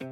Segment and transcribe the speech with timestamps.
[0.00, 0.06] Du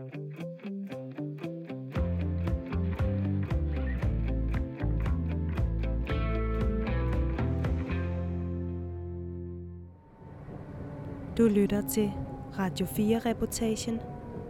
[11.48, 12.12] lytter til
[12.58, 14.00] Radio 4-reportagen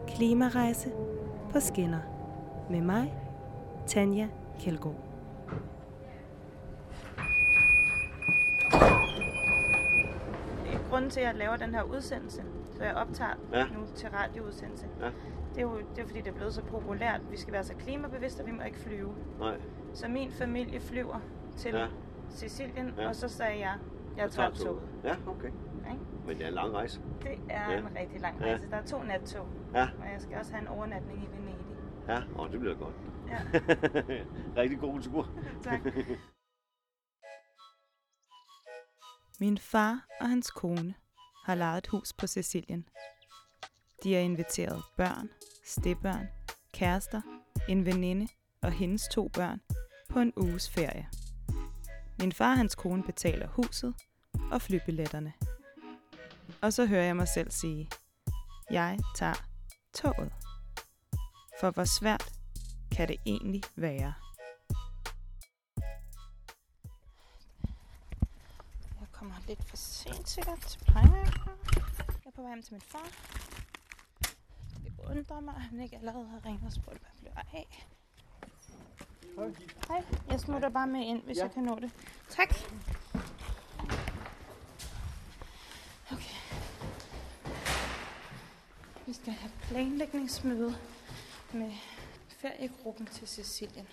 [0.08, 0.90] Klimarejse
[1.52, 2.00] på skinner
[2.70, 3.14] med mig,
[3.86, 4.28] Tanja
[4.60, 5.03] Kjeldgaard.
[11.14, 12.44] Til, at jeg laver den her udsendelse,
[12.76, 13.58] så jeg optager Ja.
[13.58, 13.66] ja.
[13.66, 15.06] nu til radioudsendelse, Ja.
[15.54, 17.20] det er jo det er, fordi, det er blevet så populært.
[17.30, 19.14] Vi skal være så klimabevidste, og vi må ikke flyve.
[19.38, 19.60] Nej.
[19.94, 21.20] Så min familie flyver
[21.56, 21.78] til Ja.
[21.80, 21.86] ja.
[22.30, 23.02] Sicilien, Ja.
[23.02, 23.08] ja.
[23.08, 23.78] og så sagde jeg,
[24.16, 24.82] jeg tager toget.
[25.04, 25.48] Ja, okay.
[25.90, 26.04] Ikke?
[26.26, 27.00] Men det er en lang rejse.
[27.22, 27.72] Det er Ja.
[27.72, 27.78] ja.
[27.78, 28.44] en rigtig lang Ja.
[28.46, 28.70] rejse.
[28.70, 31.66] Der er to nattog, Ja, og jeg skal også have en overnatning i Venedig.
[32.08, 32.22] ja.
[32.38, 32.94] Åh, det bliver godt.
[33.28, 33.38] Ja,
[34.62, 35.28] Rigtig god tur.
[35.64, 35.80] tak.
[39.40, 40.94] Min far og hans kone
[41.44, 42.88] har lejet et hus på Sicilien.
[44.02, 45.28] De har inviteret børn,
[45.66, 46.26] stebørn,
[46.72, 47.22] kærester,
[47.68, 48.28] en veninde
[48.62, 49.60] og hendes to børn
[50.08, 51.08] på en uges ferie.
[52.18, 53.94] Min far og hans kone betaler huset
[54.52, 55.32] og flybilletterne.
[56.62, 57.90] Og så hører jeg mig selv sige,
[58.70, 59.46] jeg tager
[59.94, 60.32] toget.
[61.60, 62.32] For hvor svært
[62.96, 64.14] kan det egentlig være?
[69.24, 71.24] Kommer lidt for sent sikkert til pleje.
[71.74, 73.08] Jeg er på vej hjem til min far.
[74.84, 77.86] Det undrer mig, at han ikke allerede har ringet og spurgt, hvad jeg bliver af.
[79.88, 81.42] Hej, jeg smutter bare med ind, hvis ja.
[81.42, 81.90] jeg kan nå det.
[82.28, 82.54] Tak.
[86.12, 86.36] Okay.
[89.06, 90.76] Vi skal have planlægningsmøde
[91.52, 91.72] med
[92.28, 93.88] feriegruppen til Sicilien.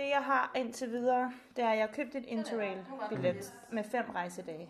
[0.00, 4.04] Det jeg har indtil videre, det er, at jeg har købt et Interrail-billet med fem
[4.14, 4.68] rejsedage.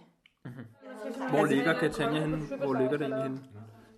[1.30, 2.36] Hvor ligger Catania henne?
[2.36, 3.40] Hvor ligger det egentlig henne?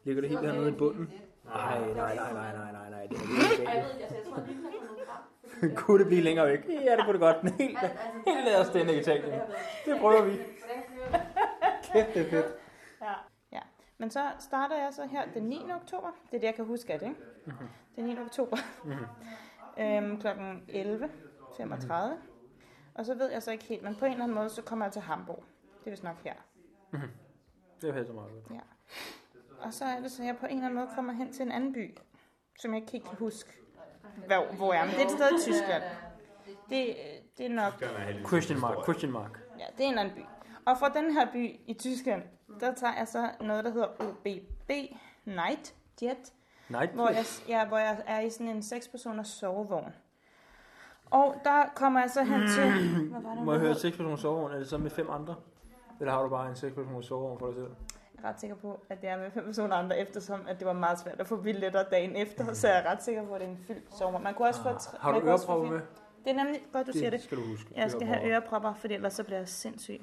[0.04, 1.12] Ligger det helt hernede i bunden?
[1.44, 3.72] Nej, nej, nej, nej, nej, nej, nej, det er
[5.62, 6.68] ikke Kunne det blive længere væk?
[6.68, 7.36] Ja, det kunne det godt.
[7.58, 7.78] Helt,
[8.26, 9.40] helt nederst ende i Italien.
[9.86, 10.32] Det prøver vi.
[11.82, 12.46] Kæft, det er fedt.
[13.02, 13.12] Ja.
[13.52, 13.60] ja.
[13.98, 15.62] Men så starter jeg så her den 9.
[15.82, 16.08] oktober.
[16.30, 17.20] Det er det, jeg kan huske af det, ikke?
[17.96, 18.18] Den 9.
[18.18, 18.56] oktober.
[19.78, 21.94] Øhm, klokken 11.35.
[22.94, 24.84] Og så ved jeg så ikke helt, men på en eller anden måde, så kommer
[24.84, 25.44] jeg til Hamburg.
[25.78, 26.34] Det er vist nok her.
[27.80, 28.44] Det er helt så meget godt.
[28.50, 28.60] Ja.
[29.60, 31.42] Og så er det så, at jeg på en eller anden måde kommer hen til
[31.46, 31.98] en anden by,
[32.58, 33.50] som jeg ikke kan huske,
[34.26, 34.84] hvor, hvor er.
[34.84, 35.82] Men det er et sted i Tyskland.
[36.70, 36.96] Det,
[37.38, 37.72] det er nok...
[38.28, 39.38] Question mark, question mark.
[39.58, 40.20] Ja, det er en anden by.
[40.66, 42.22] Og fra den her by i Tyskland,
[42.60, 44.70] der tager jeg så noget, der hedder OBB
[45.24, 46.32] Night Jet,
[46.72, 49.92] Nej, hvor jeg, ja, hvor jeg er i sådan en 6-personers sovevogn.
[51.10, 52.88] Og der kommer jeg så hen til...
[53.10, 53.74] Hvad var det, må jeg høre?
[53.74, 54.52] 6 personers sovevogn?
[54.52, 55.34] Er det så med fem andre?
[56.00, 57.66] Eller har du bare en 6 personers sovevogn for dig selv?
[58.16, 60.66] Jeg er ret sikker på, at det er med fem personer andre, eftersom at det
[60.66, 63.40] var meget svært at få billetter dagen efter, så er jeg ret sikker på, at
[63.40, 64.22] det er en fyldt sovevogn.
[64.24, 64.68] Man kunne også få...
[64.68, 65.80] tre- Ah, Har du ørepropper med?
[66.24, 67.22] Det er nemlig godt, du siger det.
[67.22, 67.70] skal du huske.
[67.76, 70.00] Jeg skal have ørepropper, for ellers så bliver jeg sindssyg.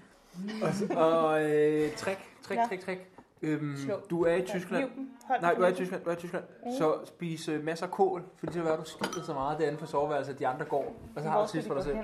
[0.64, 2.66] Og, så- og øh, trik, trik, Ja.
[2.70, 3.00] trik, trik.
[3.42, 3.96] Øhm, Slå.
[4.10, 4.92] du er i Tyskland.
[5.28, 6.44] Hold Nej, du er i Tyskland, du er i Tyskland.
[6.66, 6.72] Mm.
[6.72, 9.86] Så spis øh, masser af kål, fordi så er du skider så meget derinde for
[9.86, 10.94] soveværelset, at de andre går.
[11.16, 11.98] Og så har du sidst for dig gå selv.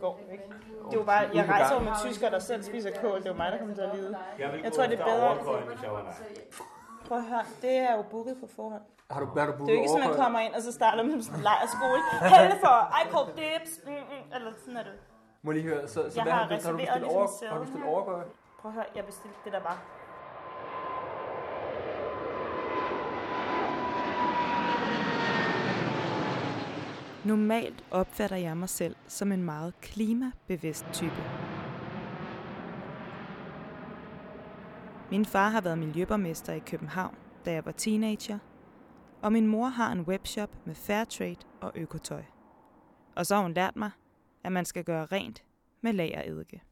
[0.00, 0.42] Går ikke.
[0.90, 3.18] Det er jo bare, jeg rejser jo med tyskere, der selv spiser kål.
[3.18, 4.16] Det er jo mig, der kommer til at lide.
[4.64, 5.36] Jeg tror, det er bedre.
[7.08, 8.82] Prøv at høre, det er jo booket på forhånd.
[9.10, 10.24] Har du, har du Det er jo ikke sådan, man overgøjet?
[10.24, 12.00] kommer ind, og så starter man sådan en lejrskole.
[12.34, 13.72] Hælde for, I call dips.
[13.86, 14.92] Mm, mm, eller sådan er det.
[15.42, 17.28] Må lige høre, så, så Jeg hvad har har, du, har du bestilt ligesom over,
[17.50, 17.90] har du bestilt her.
[17.92, 18.22] overgøj?
[18.60, 19.78] Prøv at høre, jeg bestilte det der bare.
[27.24, 31.22] Normalt opfatter jeg mig selv som en meget klimabevidst type.
[35.10, 37.14] Min far har været miljøborgmester i København,
[37.44, 38.38] da jeg var teenager,
[39.22, 42.22] og min mor har en webshop med fair trade og økotøj.
[43.16, 43.90] Og så har hun lært mig,
[44.44, 45.44] at man skal gøre rent
[45.80, 46.62] med lageredike.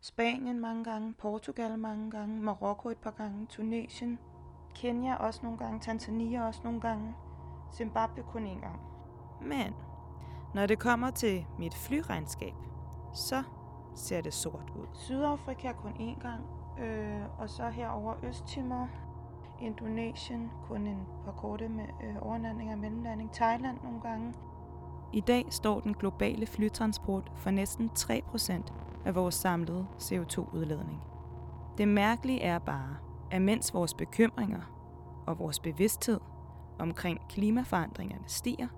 [0.00, 4.18] Spanien mange gange, Portugal mange gange, Marokko et par gange, Tunesien,
[4.74, 7.14] Kenya også nogle gange, Tanzania også nogle gange,
[7.76, 8.89] Zimbabwe kun en gang.
[9.42, 9.74] Men
[10.54, 12.54] når det kommer til mit flyregnskab,
[13.14, 13.42] så
[13.94, 14.86] ser det sort ud.
[14.94, 16.44] Sydafrika kun én gang,
[16.80, 18.88] øh, og så herover Østtimor,
[19.60, 24.34] Indonesien kun en par korte med øh, overnatning og mellemlanding, Thailand nogle gange.
[25.12, 28.72] I dag står den globale flytransport for næsten 3%
[29.04, 31.02] af vores samlede CO2-udledning.
[31.78, 32.96] Det mærkelige er bare,
[33.30, 34.60] at mens vores bekymringer
[35.26, 36.20] og vores bevidsthed
[36.78, 38.68] omkring klimaforandringerne stiger,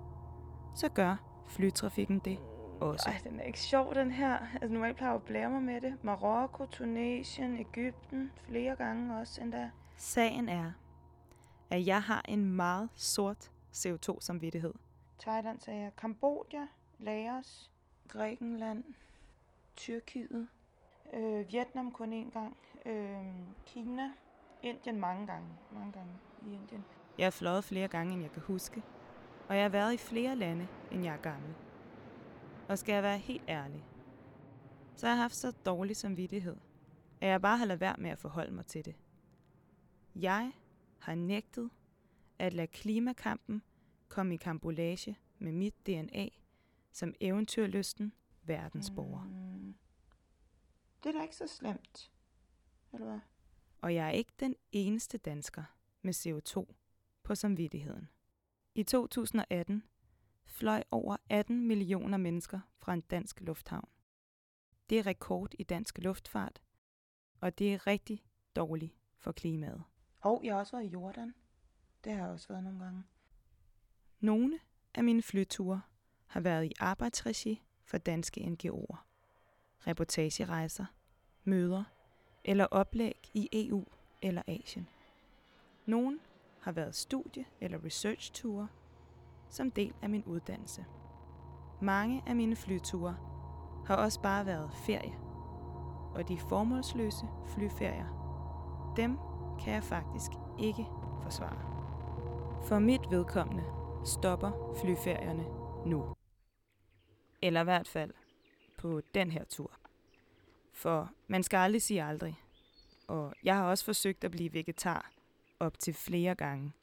[0.75, 1.15] så gør
[1.47, 2.39] flytrafikken det
[2.81, 3.09] også.
[3.09, 4.37] Ej, den er ikke sjov, den her.
[4.53, 6.03] Altså, normalt plejer jeg at blære mig med det.
[6.03, 9.71] Marokko, Tunesien, Ægypten, flere gange også endda.
[9.97, 10.71] Sagen er,
[11.69, 14.73] at jeg har en meget sort CO2-samvittighed.
[15.19, 15.95] Thailand sagde jeg.
[15.97, 16.67] Kambodja,
[16.99, 17.71] Laos,
[18.07, 18.83] Grækenland,
[19.75, 20.47] Tyrkiet,
[21.13, 23.17] øh, Vietnam kun én gang, øh,
[23.65, 24.11] Kina,
[24.63, 26.11] Indien mange gange, mange gange
[26.47, 26.85] i Indien.
[27.17, 28.83] Jeg har fløjet flere gange, end jeg kan huske,
[29.47, 31.55] og jeg har været i flere lande, end jeg er gammel.
[32.69, 33.85] Og skal jeg være helt ærlig,
[34.95, 36.55] så har jeg haft så dårlig samvittighed,
[37.21, 38.95] at jeg bare har ladet være med at forholde mig til det.
[40.15, 40.51] Jeg
[40.99, 41.69] har nægtet
[42.39, 43.61] at lade klimakampen
[44.07, 46.27] komme i kambolage med mit DNA
[46.91, 48.13] som eventyrlysten
[48.43, 49.23] verdensborger.
[49.23, 49.75] Mm.
[51.03, 52.11] Det er da ikke så slemt.
[52.93, 53.19] Eller hvad?
[53.81, 55.63] Og jeg er ikke den eneste dansker
[56.01, 56.73] med CO2
[57.23, 58.09] på samvittigheden.
[58.75, 59.83] I 2018
[60.45, 63.89] fløj over 18 millioner mennesker fra en dansk lufthavn.
[64.89, 66.61] Det er rekord i dansk luftfart,
[67.41, 68.23] og det er rigtig
[68.55, 69.83] dårligt for klimaet.
[70.21, 71.33] Og jeg har også været i Jordan.
[72.03, 73.03] Det har jeg også været nogle gange.
[74.19, 74.59] Nogle
[74.93, 75.81] af mine flyture
[76.27, 78.97] har været i arbejdsregi for danske NGO'er,
[79.87, 80.85] reportagerejser,
[81.43, 81.83] møder
[82.43, 83.85] eller oplæg i EU
[84.21, 84.87] eller Asien.
[85.85, 86.19] Nogle
[86.63, 88.67] har været studie- eller research-ture
[89.49, 90.85] som del af min uddannelse.
[91.81, 93.17] Mange af mine flyture
[93.85, 95.15] har også bare været ferie,
[96.15, 98.23] og de formålsløse flyferier,
[98.95, 99.17] dem
[99.63, 100.87] kan jeg faktisk ikke
[101.23, 101.73] forsvare.
[102.67, 103.63] For mit vedkommende
[104.05, 105.45] stopper flyferierne
[105.85, 106.15] nu.
[107.41, 108.13] Eller i hvert fald
[108.77, 109.71] på den her tur.
[110.73, 112.39] For man skal aldrig sige aldrig.
[113.07, 115.12] Og jeg har også forsøgt at blive vegetar
[115.63, 116.73] op til flere gange.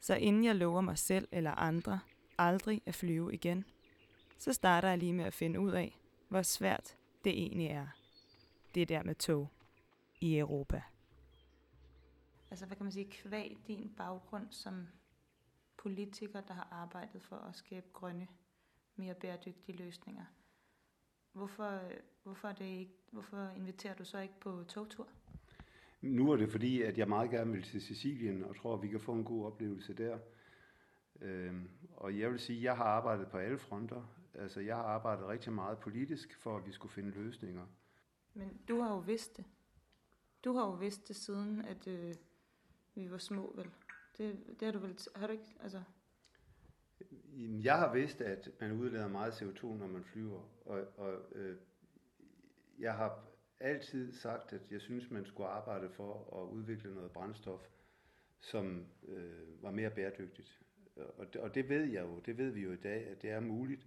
[0.00, 2.00] Så inden jeg lover mig selv eller andre
[2.38, 3.64] aldrig at flyve igen,
[4.38, 5.98] så starter jeg lige med at finde ud af,
[6.28, 7.86] hvor svært det egentlig er.
[8.74, 9.50] Det der med tog
[10.20, 10.82] i Europa.
[12.50, 14.86] Altså, hvad kan man sige, kvæg din baggrund som
[15.76, 18.28] politiker, der har arbejdet for at skabe grønne,
[18.96, 20.24] mere bæredygtige løsninger.
[21.32, 21.80] Hvorfor,
[22.22, 25.08] hvorfor, er det ikke, hvorfor inviterer du så ikke på togtur?
[26.04, 28.88] Nu er det fordi, at jeg meget gerne vil til Sicilien, og tror, at vi
[28.88, 30.18] kan få en god oplevelse der.
[31.20, 34.02] Øhm, og jeg vil sige, at jeg har arbejdet på alle fronter.
[34.34, 37.66] Altså, jeg har arbejdet rigtig meget politisk, for at vi skulle finde løsninger.
[38.34, 39.44] Men du har jo vidst det.
[40.44, 42.14] Du har jo vidst det siden, at øh,
[42.94, 43.70] vi var små, vel?
[44.18, 44.98] Det, det har du vel...
[45.14, 45.56] Har du ikke...
[45.60, 45.82] Altså,
[47.64, 51.56] Jeg har vidst, at man udleder meget CO2, når man flyver, og, og øh,
[52.78, 53.24] jeg har
[53.60, 57.68] altid sagt, at jeg synes, man skulle arbejde for at udvikle noget brændstof,
[58.40, 60.60] som øh, var mere bæredygtigt.
[60.96, 63.30] Og det, og det ved jeg jo, det ved vi jo i dag, at det
[63.30, 63.86] er muligt,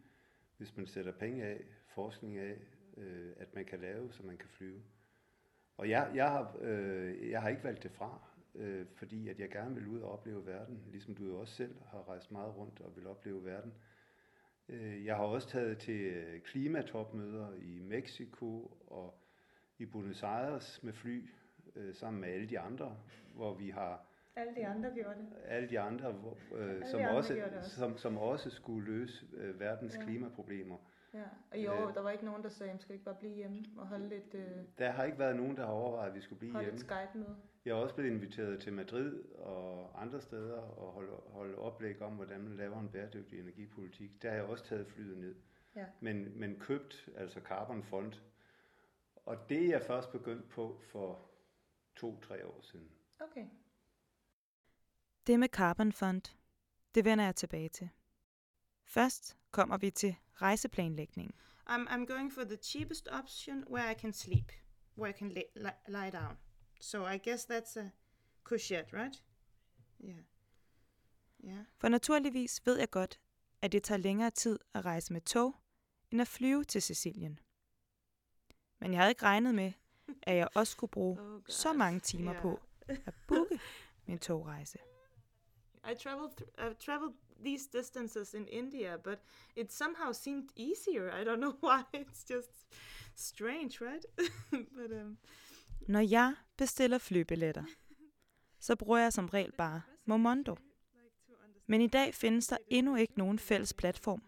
[0.58, 2.58] hvis man sætter penge af, forskning af,
[2.98, 4.82] øh, at man kan lave, så man kan flyve.
[5.78, 8.22] Og jeg, jeg, har, øh, jeg har ikke valgt det fra,
[8.56, 11.76] øh, fordi at jeg gerne vil ud og opleve verden, ligesom du jo også selv
[11.86, 13.74] har rejst meget rundt og vil opleve verden.
[14.70, 19.27] Øh, jeg har også taget til klimatopmøder i Mexico og
[19.80, 21.30] i Buenos Aires med fly,
[21.76, 22.98] øh, sammen med alle de andre,
[23.34, 25.28] hvor vi har alle de andre gjorde det.
[25.46, 27.70] alle de andre, hvor, øh, Alle som, de andre også, også.
[27.76, 30.04] som, som også skulle løse øh, verdens Ja.
[30.04, 30.78] klimaproblemer.
[31.14, 31.24] Ja.
[31.52, 31.94] Og jo, Øh.
[31.94, 34.34] der var ikke nogen, der sagde, skal vi ikke bare blive hjemme og holde lidt,
[34.36, 34.48] øh,
[34.78, 36.76] Der har ikke været nogen, der har overvejet, at vi skulle blive holde hjemme.
[36.78, 37.36] et Skype-møde?
[37.66, 42.12] Jeg er også blevet inviteret til Madrid og andre steder og holde, holde oplæg om,
[42.14, 44.22] hvordan man laver en bæredygtig energipolitik.
[44.22, 45.36] Der har jeg også taget flyet ned.
[45.76, 45.86] Ja.
[46.00, 48.14] Men, men købt, altså Carbon Fund.
[49.28, 51.30] Og det er jeg først begyndt på for
[51.96, 52.90] to-tre år siden.
[53.20, 53.48] Okay.
[55.28, 56.22] Det med Carbon Fund,
[56.96, 57.90] det vender jeg tilbage til.
[58.84, 61.36] Først kommer vi til rejseplanlægningen.
[61.70, 64.52] I'm, I'm going for the cheapest option where I can sleep,
[64.98, 66.38] where I can lay, lie, lie down.
[66.82, 67.90] So I guess that's a
[68.44, 69.24] couchette, right?
[70.04, 70.24] Yeah.
[71.44, 71.66] Yeah.
[71.78, 73.20] For naturligvis ved jeg godt,
[73.62, 75.56] at det tager længere tid at rejse med tog,
[76.12, 77.40] end at flyve til Sicilien.
[78.80, 79.72] Men jeg havde ikke regnet med,
[80.22, 82.42] at jeg også skulle bruge Oh, så mange timer Yeah.
[82.42, 83.60] på at booke
[84.08, 84.78] min togrejse.
[85.92, 87.14] I traveled I've traveled
[87.46, 89.20] these distances in India, but
[89.56, 91.22] it somehow seemed easier.
[91.22, 92.02] I don't know why.
[92.02, 92.68] It's just
[93.16, 94.06] strange, right?
[94.52, 95.18] but um,
[95.88, 97.64] Når jeg bestiller flybilletter,
[98.60, 100.56] så bruger jeg som regel bare Momondo.
[101.68, 104.24] Men i dag findes der endnu ikke nogen fælles platform,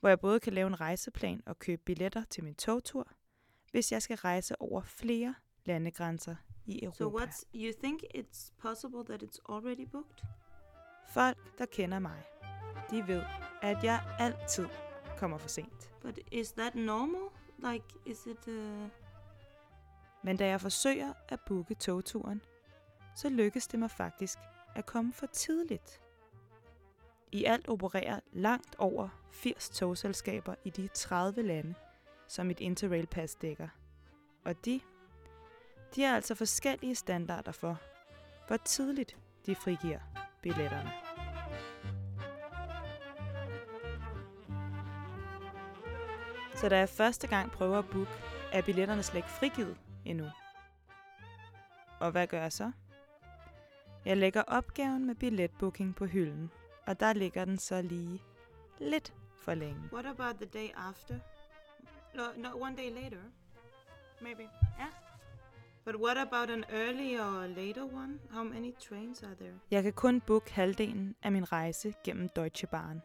[0.00, 3.12] hvor jeg både kan lave en rejseplan og købe billetter til min togtur,
[3.70, 6.96] hvis jeg skal rejse over flere landegrænser i Europa.
[6.96, 10.22] so what's you think it's possible that it's already booked?
[11.08, 12.22] Folk, der kender mig,
[12.90, 13.22] de ved,
[13.62, 14.66] at jeg altid
[15.18, 15.90] kommer for sent.
[16.02, 17.22] But is that normal?
[17.58, 18.48] Like, is it...
[18.48, 18.88] Uh...
[20.22, 22.40] Men da jeg forsøger at booke togturen,
[23.16, 24.38] så lykkes det mig faktisk
[24.74, 26.00] at komme for tidligt.
[27.32, 31.74] I alt opererer langt over 80 togselskaber i de 30 lande,
[32.28, 33.68] som et Interrail-pas dækker.
[34.44, 34.80] Og de,
[35.94, 37.78] de har altså forskellige standarder for,
[38.46, 39.16] hvor tidligt
[39.46, 40.00] de frigiver
[40.42, 40.90] billetterne.
[46.56, 48.10] Så da jeg første gang prøver at booke,
[48.52, 50.26] er billetterne slet ikke frigivet endnu.
[52.00, 52.72] Og hvad gør jeg så?
[54.04, 56.50] Jeg lægger opgaven med billetbooking på hylden,
[56.86, 58.22] og der ligger den så lige
[58.78, 59.82] lidt for længe.
[59.92, 61.18] What about the day after?
[62.16, 63.20] No, no, one day later.
[64.20, 64.48] Maybe.
[64.78, 64.92] Yeah.
[65.84, 68.18] But what about an early or later one?
[68.30, 69.54] How many trains are there?
[69.70, 73.02] Jeg kan kun booke halvdelen af min rejse gennem Deutsche Bahn.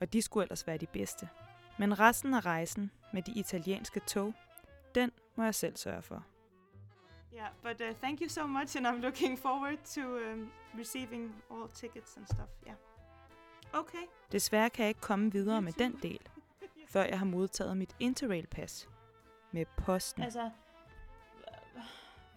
[0.00, 1.28] Og de skulle ellers være de bedste.
[1.78, 4.34] Men resten af rejsen med de italienske tog,
[4.94, 6.24] den må jeg selv sørge for.
[7.34, 11.68] Yeah, but uh, thank you so much, and I'm looking forward to um, receiving all
[11.74, 12.50] tickets and stuff.
[12.66, 12.76] Yeah.
[13.72, 14.06] Okay.
[14.32, 16.20] Desværre kan jeg ikke komme videre med den del,
[16.92, 18.88] før jeg har modtaget mit Interrail-pas
[19.52, 20.22] med posten.
[20.22, 20.50] Altså,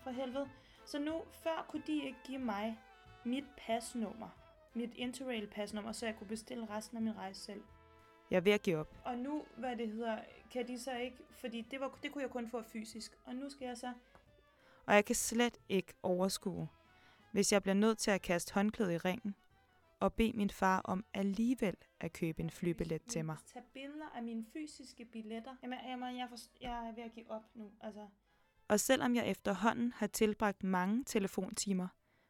[0.03, 0.49] for helvede.
[0.85, 2.79] Så nu, før kunne de ikke give mig
[3.23, 4.29] mit pasnummer,
[4.73, 7.61] mit Interrail-pasnummer, så jeg kunne bestille resten af min rejse selv.
[8.31, 8.87] Jeg er ved at give op.
[9.05, 10.17] Og nu, hvad det hedder,
[10.51, 13.17] kan de så ikke, fordi det, var, det kunne jeg kun få fysisk.
[13.25, 13.93] Og nu skal jeg så,
[14.85, 16.67] Og jeg kan slet ikke overskue,
[17.31, 19.35] hvis jeg bliver nødt til at kaste håndklædet i ringen
[20.05, 23.37] og bede min far om alligevel at købe en flybillet til mig.
[23.53, 25.55] tage billeder af mine fysiske billetter.
[25.63, 27.71] Jamen, jamen jeg, forst- jeg er ved at give op nu.
[27.81, 28.07] Altså,
[28.67, 31.87] Og selvom jeg efterhånden har tilbragt mange telefontimer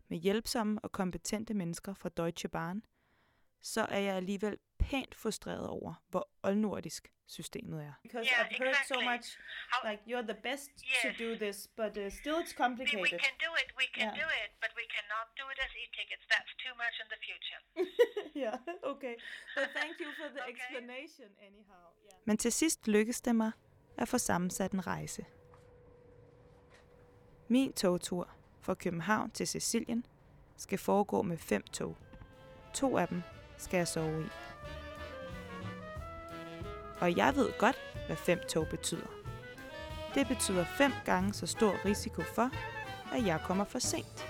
[0.08, 2.86] med hjælpsomme og kompetente mennesker fra Deutsche Bahn,
[3.74, 7.04] så er jeg alligevel pænt frustreret over, hvor oldnordisk
[7.38, 7.94] systemet er.
[8.06, 9.08] because Yeah, I've heard so exactly.
[9.12, 9.26] much,
[9.72, 10.70] How- like, you're the best
[11.02, 11.18] to Yes.
[11.24, 13.20] do this, but uh, still it's We, we complicated.
[13.26, 14.22] can do it, we can Yeah.
[14.24, 16.24] do it, but we cannot do it as e-tickets.
[16.34, 17.62] That's too much in the future.
[18.44, 18.58] yeah,
[18.94, 19.16] okay.
[19.58, 20.52] But thank you for the Okay.
[20.54, 21.86] explanation anyhow.
[22.08, 22.18] Yeah.
[22.28, 23.52] Men til sidst lykkes det mig
[23.98, 25.26] at få sammensat en rejse.
[27.48, 28.30] Min togtur
[28.62, 30.06] fra København til Sicilien
[30.58, 31.98] skal foregå med fem tog.
[32.74, 33.22] To af dem
[33.58, 34.28] skal jeg sove i.
[37.02, 39.08] Og jeg ved godt, hvad fem tog betyder.
[40.16, 42.50] Det betyder fem gange så stor risiko for,
[43.16, 44.28] at jeg kommer for sent.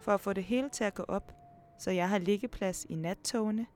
[0.00, 1.32] For at få det hele til at gå op,
[1.78, 3.66] så jeg har liggeplads i nattogene,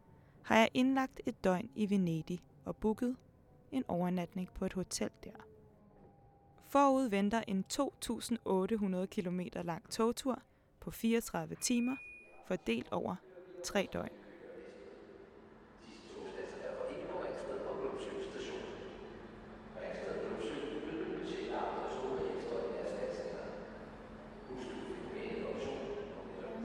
[0.42, 3.16] har jeg indlagt et døgn i Venedig og booket
[3.72, 5.46] en overnatning på et hotel der.
[6.68, 10.42] Forud venter en 2.800 km lang togtur
[10.80, 11.96] på 34 timer,
[12.46, 13.16] fordelt over
[13.64, 14.08] tre døgn.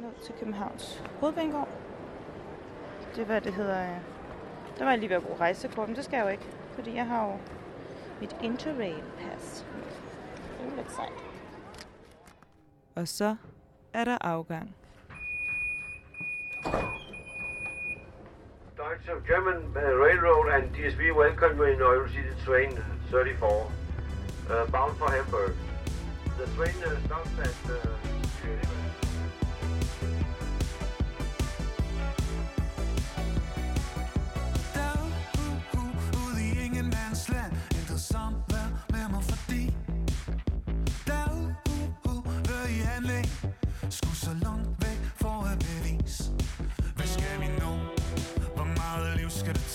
[0.01, 1.69] ned til Københavns Hovedbanegård.
[3.15, 3.99] Det er, hvad det hedder.
[4.77, 6.47] Der var jeg lige ved at bruge rejsekort, men det skal jeg jo ikke.
[6.73, 7.37] Fordi jeg har jo
[8.21, 9.65] mit Interrail-pas.
[10.59, 11.13] Det er lidt sejt.
[12.95, 13.35] Og så
[13.93, 14.75] er der afgang.
[18.75, 22.71] Deutsche German uh, Railroad and DSB welcome you in Oil City train
[23.11, 23.71] 34,
[24.49, 25.55] uh, bound for Hamburg.
[26.37, 27.98] The train uh, stops at uh,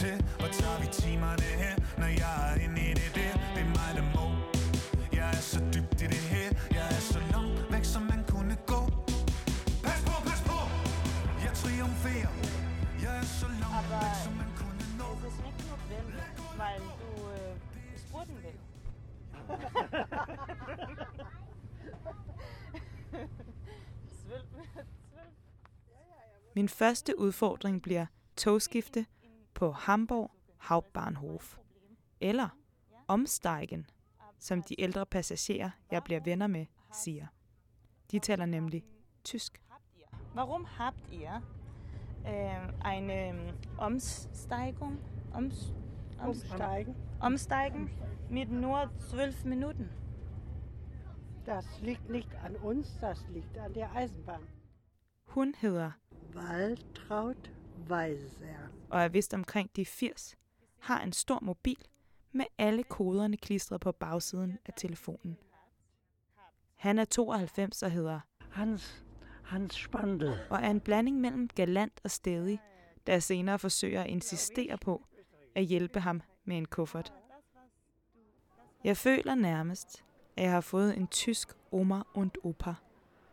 [0.05, 0.17] til?
[0.39, 1.75] Hvor tager vi timer det her?
[2.01, 4.27] Når jeg er inde i det der Det er mig der må
[5.19, 8.57] Jeg er så dybt i det her Jeg er så langt væk som man kunne
[8.73, 8.81] gå
[9.87, 10.59] Pas på, pas på!
[11.45, 12.33] Jeg triumferer
[13.05, 16.25] Jeg er så langt Aber væk som man kunne nå Es ist nicht notwendig,
[16.63, 17.53] weil du äh,
[18.05, 18.59] spurten will.
[24.21, 24.49] Zwölf,
[25.11, 25.33] zwölf.
[26.55, 28.07] Min første udfordring bliver
[28.37, 29.07] togskifte
[29.55, 30.31] på Hamburg
[30.61, 31.59] Hauptbahnhof,
[32.21, 32.49] eller
[33.09, 33.87] Omsteigen,
[34.39, 37.27] som de ældre passagerer, jeg bliver venner med, siger.
[38.11, 38.85] De taler nemlig
[39.25, 39.61] tysk.
[40.35, 41.43] Warum habt ihr
[42.25, 44.99] äh, eine ähm, Umsteigung?
[45.35, 45.73] Ums,
[46.27, 46.97] Umsteigen.
[47.21, 47.91] Umsteigen
[48.31, 49.91] mit nur zwölf Minuten.
[51.47, 54.43] Das liegt nicht an uns, das liegt an der Eisenbahn.
[55.35, 55.95] Hun hedder
[56.33, 57.51] Waltraud.
[58.91, 60.37] Og er vist omkring de 80,
[60.79, 61.79] har en stor mobil
[62.33, 65.37] med alle koderne klistret på bagsiden af telefonen.
[66.77, 69.05] Han er 92 og hedder Hans,
[69.45, 70.25] Hans Spandl.
[70.51, 72.61] og er en blanding mellem galant og stedig,
[73.07, 75.07] der senere forsøger at insistere på
[75.55, 77.13] at hjælpe ham med en kuffert.
[78.85, 80.05] Jeg føler nærmest,
[80.37, 82.75] at jeg har fået en tysk Omar und Opa,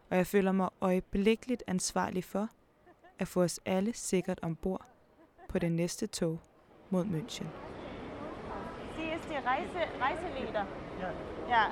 [0.09, 2.49] og jeg føler mig øjeblikkeligt ansvarlig for
[3.21, 4.85] at få os alle sikkert ombord
[5.49, 6.39] på det næste tog
[6.89, 7.47] mod München.
[8.95, 10.65] Sie ist die Reise, Reiseleder.
[10.99, 11.09] Ja.
[11.49, 11.63] Ja.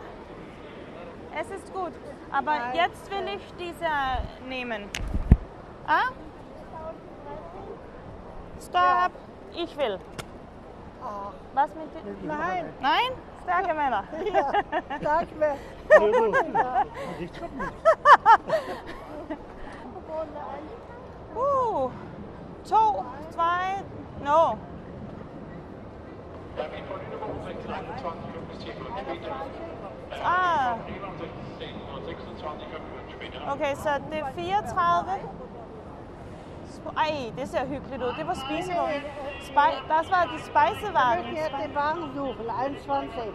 [1.41, 1.93] Es ist gut.
[2.31, 3.89] Aber jetzt will ich diese
[4.49, 4.89] nehmen.
[5.87, 6.13] Ah?
[8.61, 9.11] Stopp.
[9.55, 9.99] Ich will.
[11.53, 12.27] Was mit dir?
[12.27, 13.11] Nein, Nein?
[13.43, 14.03] Starke Männer.
[15.01, 15.57] tak med.
[21.69, 21.91] Uh.
[22.65, 23.83] To, zwei,
[24.25, 24.55] no.
[30.23, 30.77] Ah.
[33.53, 35.11] Okay, så det er 34.
[36.73, 38.13] Sp- Ej, det ser hyggeligt ud.
[38.17, 39.01] Det var spisevogn.
[39.41, 41.35] Spej, der var de spejsevagen.
[41.35, 43.33] Ja, det var en jubel, 21.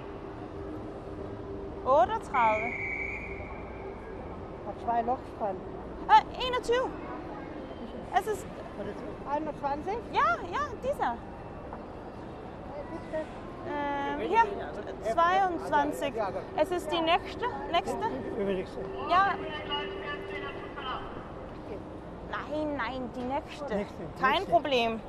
[1.87, 2.73] 38.
[4.67, 5.57] Og zwei Loks dran.
[6.09, 6.91] Ah, 21.
[8.17, 8.47] Es ist,
[9.29, 9.95] 21?
[10.13, 11.17] ja, ja, dieser.
[13.67, 16.15] Ähm, hier, 22.
[16.57, 18.07] Es ist die nächste, nächste.
[19.11, 19.35] Ja.
[22.31, 23.87] Nein, nein, die nächste.
[24.21, 25.01] Kein Problem.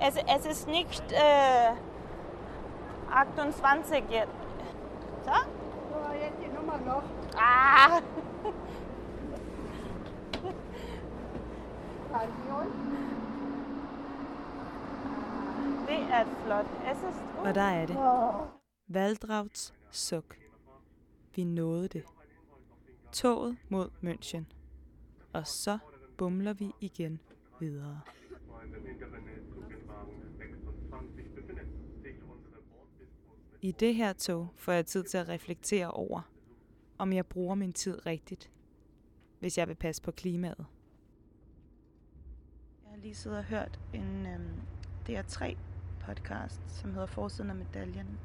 [0.00, 1.72] Es, es ist nicht äh,
[3.10, 4.28] 28 jetzt.
[5.24, 5.32] So?
[5.32, 7.02] Så er die Nummer noch.
[7.36, 8.00] Ah!
[15.86, 16.66] Det er flot.
[16.92, 17.96] Es ist Og der er det.
[18.88, 20.38] Valdrauts suk.
[21.34, 22.04] Vi nåede det.
[23.12, 24.44] Toget mod München.
[25.32, 25.78] Og så
[26.16, 27.20] bumler vi igen
[27.60, 28.00] videre.
[33.62, 36.20] I det her tog får jeg tid til at reflektere over,
[36.98, 38.50] om jeg bruger min tid rigtigt,
[39.38, 40.66] hvis jeg vil passe på klimaet.
[42.96, 44.60] Jeg har lige siddet og hørt en øhm,
[45.08, 45.56] DR3
[46.00, 48.18] podcast, som hedder Forsiden af medaljen.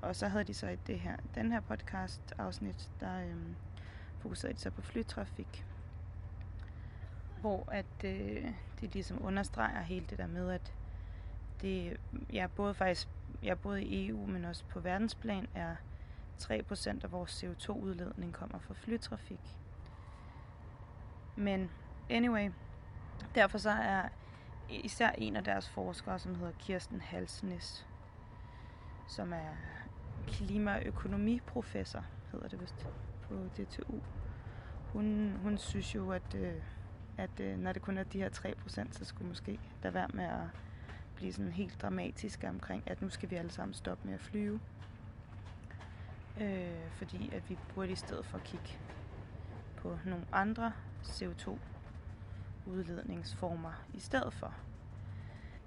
[0.00, 3.54] Og så havde de så i det her, den her podcast afsnit, der øhm,
[4.18, 5.66] fokuserede de så på flytrafik.
[7.40, 8.44] Hvor at øh,
[8.80, 10.74] de ligesom understreger hele det der med, at
[11.60, 11.96] det,
[12.32, 13.08] ja, både faktisk,
[13.42, 15.76] ja, både i EU, men også på verdensplan, er
[16.40, 19.58] 3% af vores CO2-udledning kommer fra flytrafik.
[21.36, 21.70] Men
[22.10, 22.50] anyway,
[23.34, 24.08] derfor så er
[24.68, 27.86] især en af deres forskere, som hedder Kirsten Halsnes,
[29.08, 29.56] som er
[30.26, 32.86] klimaøkonomiprofessor, hedder det vist,
[33.22, 34.00] på DTU.
[34.92, 36.54] Hun, hun synes jo, at, øh,
[37.18, 40.24] at øh, når det kun er de her 3%, så skulle måske der være med
[40.24, 40.46] at
[41.14, 44.60] blive sådan helt dramatisk omkring, at nu skal vi alle sammen stoppe med at flyve.
[46.40, 48.78] Øh, fordi at vi burde i stedet for kigge
[49.76, 50.72] på nogle andre
[51.04, 51.58] CO2
[52.66, 54.54] udledningsformer i stedet for.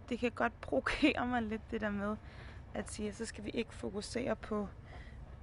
[0.10, 2.16] Det kan godt provokere mig lidt det der med
[2.74, 4.68] at sige, at så skal vi ikke fokusere på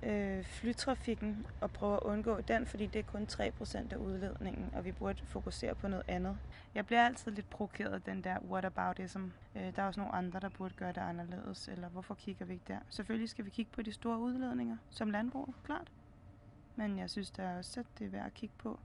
[0.03, 4.85] øh, flytrafikken og prøve at undgå den, fordi det er kun 3% af udledningen, og
[4.85, 6.39] vi burde fokusere på noget andet.
[6.75, 9.25] Jeg bliver altid lidt provokeret af den der whataboutism.
[9.57, 12.53] Øh, der er også nogle andre, der burde gøre det anderledes, eller hvorfor kigger vi
[12.53, 12.79] ikke der?
[12.89, 15.93] Selvfølgelig skal vi kigge på de store udledninger, som landbrug, klart.
[16.77, 18.81] Men jeg synes da også, at det er værd at kigge på,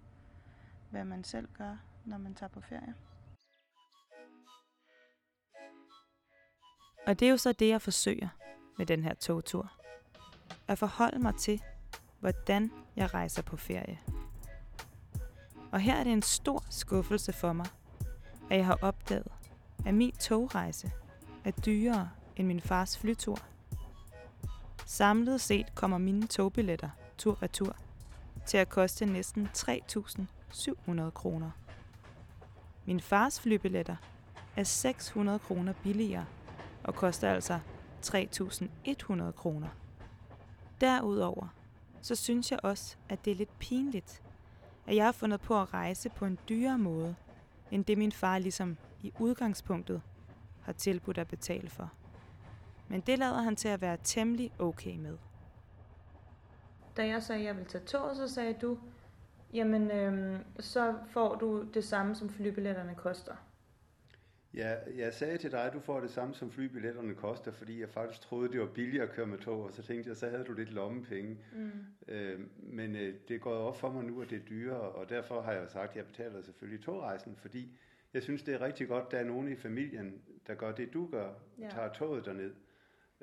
[0.90, 2.94] hvad man selv gør, når man tager på ferie.
[7.08, 8.28] Og det er jo så det, jeg forsøger
[8.78, 9.72] med den her togtur.
[10.68, 11.64] At forholde mig til,
[12.20, 14.00] hvordan jeg rejser på ferie.
[15.72, 17.68] Og her er det en stor skuffelse for mig,
[18.50, 19.28] at jeg har opdaget,
[19.86, 20.92] at min togrejse
[21.46, 23.38] er dyrere end min fars flytur.
[24.86, 27.76] Samlet set kommer mine togbilletter tur-retur
[28.46, 31.52] til at koste næsten 3.700 kroner.
[32.88, 33.96] Min fars flybilletter
[34.56, 36.26] er 600 kroner billigere
[36.84, 37.60] og koster altså
[38.06, 39.68] 3.100 kroner.
[40.82, 41.48] Derudover
[42.02, 44.22] så synes jeg også, at det er lidt pinligt,
[44.86, 47.16] at jeg har fundet på at rejse på en dyrere måde,
[47.72, 50.02] end det min far ligesom i udgangspunktet
[50.62, 51.92] har tilbudt at betale for.
[52.88, 55.18] Men det lader han til at være temmelig okay med.
[56.98, 58.78] Da jeg sagde, at jeg ville tage toget, så sagde du,
[59.54, 63.36] jamen øhm, så får du det samme, som flybilletterne koster.
[64.54, 67.90] Ja, jeg sagde til dig, at du får det samme som flybilletterne koster, fordi jeg
[67.90, 70.44] faktisk troede, det var billigere at køre med tog, og så tænkte jeg, så havde
[70.44, 71.38] du lidt lommepenge.
[71.54, 71.72] Mm.
[72.08, 75.10] Øh, men øh, det er gået op for mig nu, at det er dyrere, og
[75.10, 77.78] derfor har jeg sagt, at jeg betaler selvfølgelig togrejsen, fordi
[78.14, 80.94] jeg synes, det er rigtig godt, at der er nogen i familien, der gør det,
[80.94, 81.30] du gør,
[81.60, 81.70] Ja.
[81.70, 82.54] tager toget derned,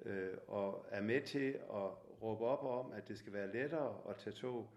[0.04, 1.90] øh, og er med til at
[2.22, 4.70] råbe op om, at det skal være lettere at tage tog.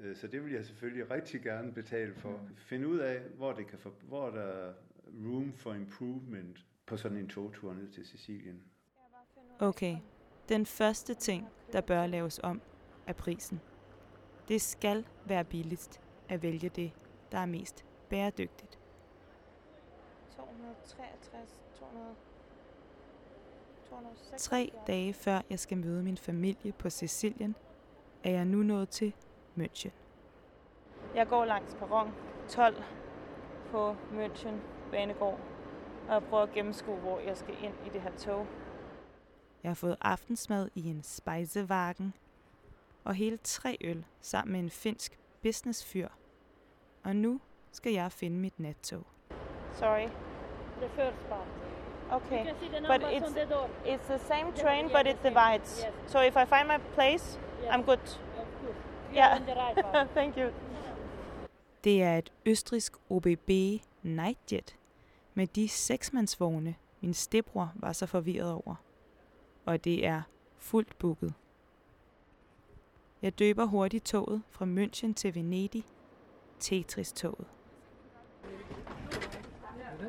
[0.00, 2.30] Øh, Så det vil jeg selvfølgelig rigtig gerne betale for.
[2.30, 2.56] Mm.
[2.56, 4.72] Finde ud af, hvor, det kan for, hvor der er
[5.26, 8.62] room for improvement på sådan en togtur ned til Sicilien.
[9.58, 9.96] Okay,
[10.48, 12.60] den første ting, der bør laves om,
[13.06, 13.60] er prisen.
[14.48, 16.92] Det skal være billigst at vælge det,
[17.32, 18.78] der er mest bæredygtigt.
[20.36, 22.14] 263, 200,
[23.88, 24.42] 276.
[24.42, 27.56] Tre dage før jeg skal møde min familie på Sicilien,
[28.24, 29.14] er jeg nu nået til
[29.56, 29.90] München.
[31.14, 32.14] Jeg går langs perron
[32.48, 32.82] 12
[33.70, 34.54] på München
[34.90, 35.38] Banegård,
[36.08, 38.46] og jeg prøver at gennemskue, hvor jeg skal ind i det her tog.
[39.62, 42.14] Jeg har fået aftensmad i en spejsevagen
[43.04, 46.08] og hele tre øl sammen med en finsk businessfyr.
[47.04, 47.40] Og nu
[47.72, 49.06] skal jeg finde mit nattog.
[49.72, 50.08] Sorry.
[50.80, 51.46] The first part.
[52.10, 52.46] Okay.
[52.86, 53.36] But it's
[53.84, 55.84] it's the same train, but it divides.
[55.84, 56.10] Yes.
[56.10, 57.70] So if I find my place, Yes.
[57.74, 58.20] I'm good.
[59.14, 59.36] Yeah.
[59.36, 60.08] on the right part.
[60.14, 60.50] Thank you.
[61.84, 63.50] Det er et østrisk OBB
[64.02, 64.76] Nightjet
[65.34, 68.74] med de seksmandsvogne, min stebror var så forvirret over.
[69.66, 70.22] Og det er
[70.58, 71.34] fuldt booket.
[73.22, 75.84] Jeg døber hurtigt toget fra München til Venedig,
[76.60, 77.46] Tetris-toget.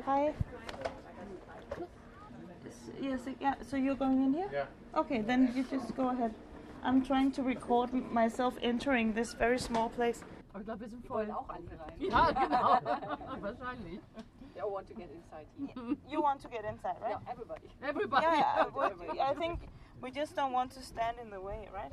[0.06, 0.32] Hi.
[2.70, 3.54] S- Yes, yeah.
[3.62, 4.48] So you're going in here?
[4.52, 4.66] Yeah.
[4.94, 6.30] Okay, then you just go ahead.
[6.86, 10.24] I'm trying to record myself entering this very small place.
[10.52, 11.30] Aber ich glaube, wir sind voll.
[11.32, 12.10] auch alle rein.
[12.10, 12.78] Ja, genau.
[13.40, 14.00] Wahrscheinlich.
[14.54, 15.96] They all want to get inside here.
[16.08, 17.10] You want to get inside, right?
[17.10, 17.68] Yeah, everybody.
[17.82, 18.22] Everybody.
[18.24, 18.66] Yeah, yeah.
[18.74, 19.58] well, I think
[20.00, 21.92] we just don't want to stand in the way, right?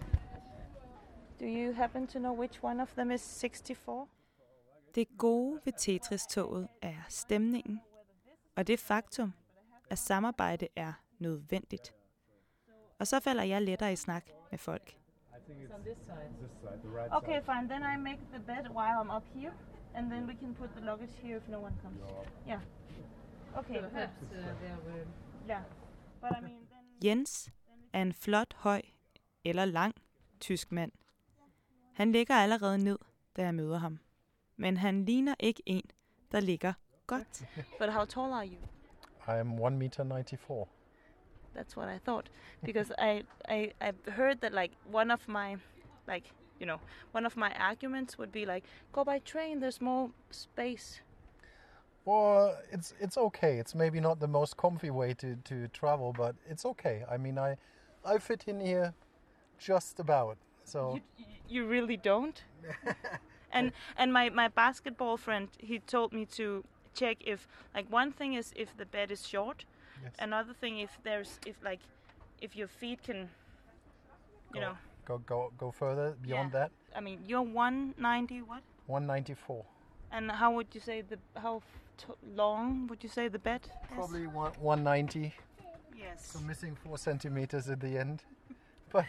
[1.39, 4.07] Do you happen to know which one of them is 64?
[4.95, 7.81] Det gode ved Tetris-toget er stemningen,
[8.55, 9.33] og det faktum,
[9.89, 11.93] at samarbejde er nødvendigt.
[12.99, 14.89] Og så falder jeg lettere i snak med folk.
[14.89, 14.95] I
[15.45, 16.29] think it's on this side.
[16.41, 17.45] This side, the right Okay, side.
[17.45, 17.69] fine.
[17.69, 19.53] Then I make the bed while I'm up here,
[19.95, 22.01] and then we can put the luggage here if no one comes.
[22.47, 22.61] Yeah.
[23.57, 23.81] Okay.
[23.81, 25.07] Perhaps uh, there will.
[25.47, 25.61] Yeah.
[26.21, 27.51] But I mean, then Jens
[27.93, 28.81] er en flot, høj
[29.45, 29.95] eller lang
[30.39, 30.91] tysk mand.
[31.93, 32.97] Han ligger allerede ned,
[33.35, 33.99] da jeg møder ham.
[34.57, 35.83] Men han ligner ikke en,
[36.31, 36.73] der ligger
[37.07, 37.45] godt.
[37.79, 38.57] But how tall are you?
[39.27, 40.67] I'm one meter ninety-four.
[41.53, 42.29] That's what I thought,
[42.63, 45.57] because I I I've heard that like one of my,
[46.07, 46.23] like
[46.59, 46.79] you know,
[47.11, 49.59] one of my arguments would be like, go by train.
[49.59, 51.01] There's more space.
[52.05, 53.59] Well, it's it's okay.
[53.59, 57.03] It's maybe not the most comfy way to, to travel, but it's okay.
[57.09, 57.57] I mean, I
[58.05, 58.93] I fit in here
[59.57, 60.37] just about.
[60.65, 62.43] So You, you really don't.
[63.51, 66.63] and and my my basketball friend, he told me to
[66.93, 69.65] check if like one thing is if the bed is short,
[70.03, 70.13] Yes.
[70.19, 71.79] another thing if there's if like
[72.41, 73.29] if your feet can,
[74.53, 74.77] you Go- know.
[75.05, 76.71] go go go further beyond that.
[76.95, 78.61] I mean, you're 190 what?
[78.87, 79.63] One ninety-four.
[80.11, 81.61] And how would you say the how
[82.35, 83.61] long would you say the bed?
[83.63, 83.95] is?
[83.95, 85.33] Probably one one ninety.
[85.97, 86.31] Yes.
[86.33, 88.23] So missing four centimeters at the end.
[88.93, 89.07] But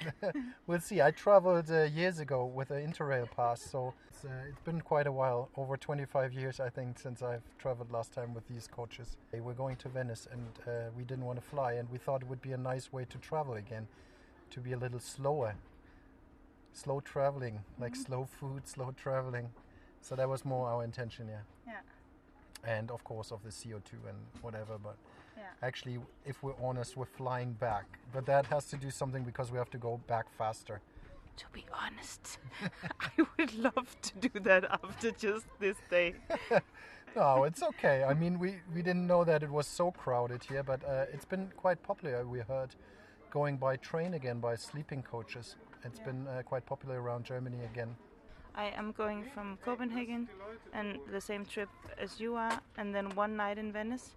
[0.67, 1.03] we'll see.
[1.03, 5.07] I traveled uh, years ago with an Interrail pass, so it's, uh, it's been quite
[5.07, 9.19] a while, over 25 years, I think, since I've traveled last time with these coaches.
[9.33, 12.29] We're going to Venice, and uh, we didn't want to fly, and we thought it
[12.29, 13.87] would be a nice way to travel again,
[14.53, 15.55] to be a little slower,
[16.73, 19.51] slow traveling, like slow food, slow traveling.
[20.01, 21.43] So that was more our intention, yeah.
[21.67, 22.71] Yeah.
[22.77, 24.97] And of course of the CO2 and whatever, but.
[25.63, 27.85] Actually, if we're honest, we're flying back.
[28.13, 30.81] But that has to do something because we have to go back faster.
[31.37, 32.39] To be honest,
[33.01, 36.15] I would love to do that after just this day.
[37.17, 38.03] No, it's okay.
[38.03, 41.25] I mean, we, we didn't know that it was so crowded here, but uh, it's
[41.25, 42.27] been quite popular.
[42.27, 42.75] We heard
[43.31, 45.55] going by train again by sleeping coaches.
[45.85, 47.95] It's been uh, quite popular around Germany again.
[48.57, 50.29] I am going from Copenhagen
[50.73, 54.17] and the same trip as you are, and then one night in Venice,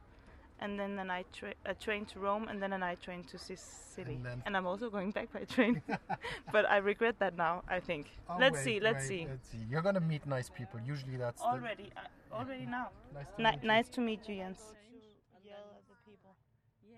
[0.60, 3.38] and then a night tra- a train to Rome, and then a night train to
[3.38, 4.16] Sicily.
[4.16, 5.82] And then- And I'm also going back by train,
[6.52, 7.64] but I regret that now.
[7.78, 8.06] I think.
[8.30, 8.80] Oh, let's wait, see.
[8.80, 9.28] Let's wait, see.
[9.28, 9.64] Let's see.
[9.70, 10.80] You're gonna meet nice people.
[10.94, 12.88] Usually that's the- Already, uh, already now.
[13.14, 13.68] Nice to Ni- meet you.
[13.68, 14.60] nice to meet you, Jens.
[15.46, 16.32] Yell at the people.
[16.84, 16.98] Yeah.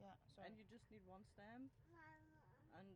[0.00, 0.44] Yeah.
[0.46, 1.70] And you just need one stamp.
[2.78, 2.86] And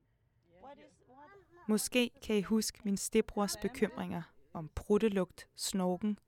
[0.53, 0.63] yeah.
[0.67, 1.69] What is what?
[1.69, 4.23] Måske kan I huske min stebrors bekymringer
[4.55, 6.19] om pruttelugt, snorken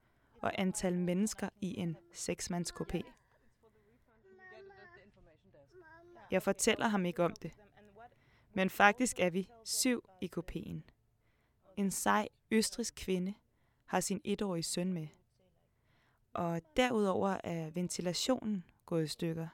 [0.43, 3.01] og antal mennesker i en seksmandskopé.
[6.35, 7.53] Jeg fortæller ham ikke om det.
[8.55, 10.85] Men faktisk er vi syv i kopien.
[11.77, 13.35] En sej østrisk kvinde
[13.87, 15.07] har sin etårige søn med.
[16.33, 19.49] Og derudover er ventilationen gået i stykker.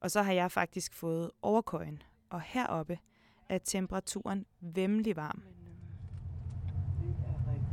[0.00, 2.98] Og så har jeg faktisk fået overkøjen, og heroppe
[3.48, 5.42] er temperaturen vemmelig varm.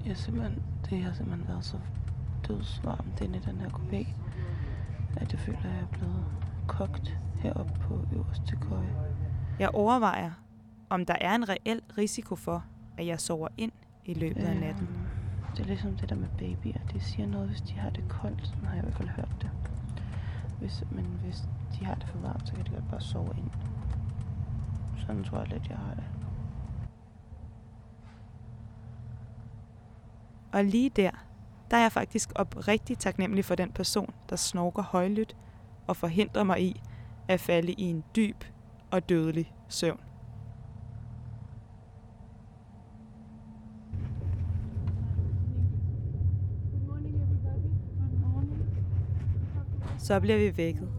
[0.06, 1.80] Jeg simpelthen, det har simpelthen været så
[2.48, 4.08] dødsvarmt inde i den her kopé,
[5.22, 6.26] at jeg føler, at jeg er blevet
[6.68, 8.95] kogt heroppe på øverste køje.
[9.60, 10.32] Jeg overvejer,
[10.89, 12.65] om der er en reel risiko for,
[12.97, 13.71] at jeg sover ind
[14.06, 14.88] i løbet af natten.
[15.56, 16.80] Det er ligesom det der med babyer.
[16.93, 18.47] De siger noget, hvis de har det koldt.
[18.47, 19.49] Sådan har jeg i hvert fald hørt det.
[20.60, 21.43] Hvis, men hvis
[21.80, 23.49] de har det for varmt, så kan de godt bare sove ind.
[24.97, 26.04] Sådan tror jeg lidt, jeg har det.
[30.52, 31.12] Og lige der,
[31.71, 35.36] der er jeg faktisk oprigtigt taknemmelig for den person, der snorker højlydt
[35.88, 36.82] og forhindrer mig i
[37.30, 38.44] at falde i en dyb
[38.92, 40.00] og dødelig søvn.
[49.98, 50.89] Så bliver vi vækket.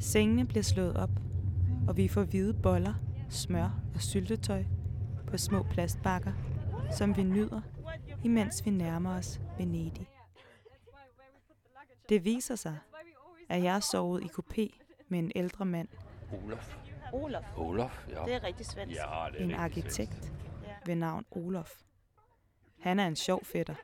[0.00, 1.10] Sengene bliver slået op,
[1.88, 2.94] og vi får hvide boller,
[3.28, 4.64] smør og syltetøj
[5.26, 6.32] på små plastbakker,
[6.92, 7.60] som vi nyder,
[8.24, 10.06] imens vi nærmer os Venedig.
[12.08, 12.78] Det viser sig,
[13.48, 14.79] at jeg har sovet i kopé
[15.10, 15.88] med en ældre mand,
[16.32, 16.76] Olof.
[17.12, 17.44] Olof.
[17.58, 18.24] Olof, ja.
[18.24, 18.96] Det er rigtig svensk.
[18.96, 20.32] Ja, det er en arkitekt svensk.
[20.86, 21.72] ved navn Olof.
[22.80, 23.74] Han er en sjov fætter.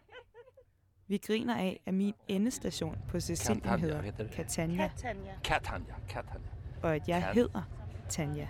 [1.08, 4.88] Vi griner af, at min endestation på Sicilien Catania, hedder Catania.
[5.44, 6.48] Catania, Catania.
[6.82, 7.62] og at jeg Can- hedder
[8.08, 8.48] Tanja.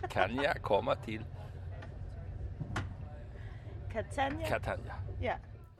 [0.00, 1.24] Catania kommer til
[3.90, 4.48] Catania.
[4.48, 4.92] Catania.
[5.20, 5.36] Ja.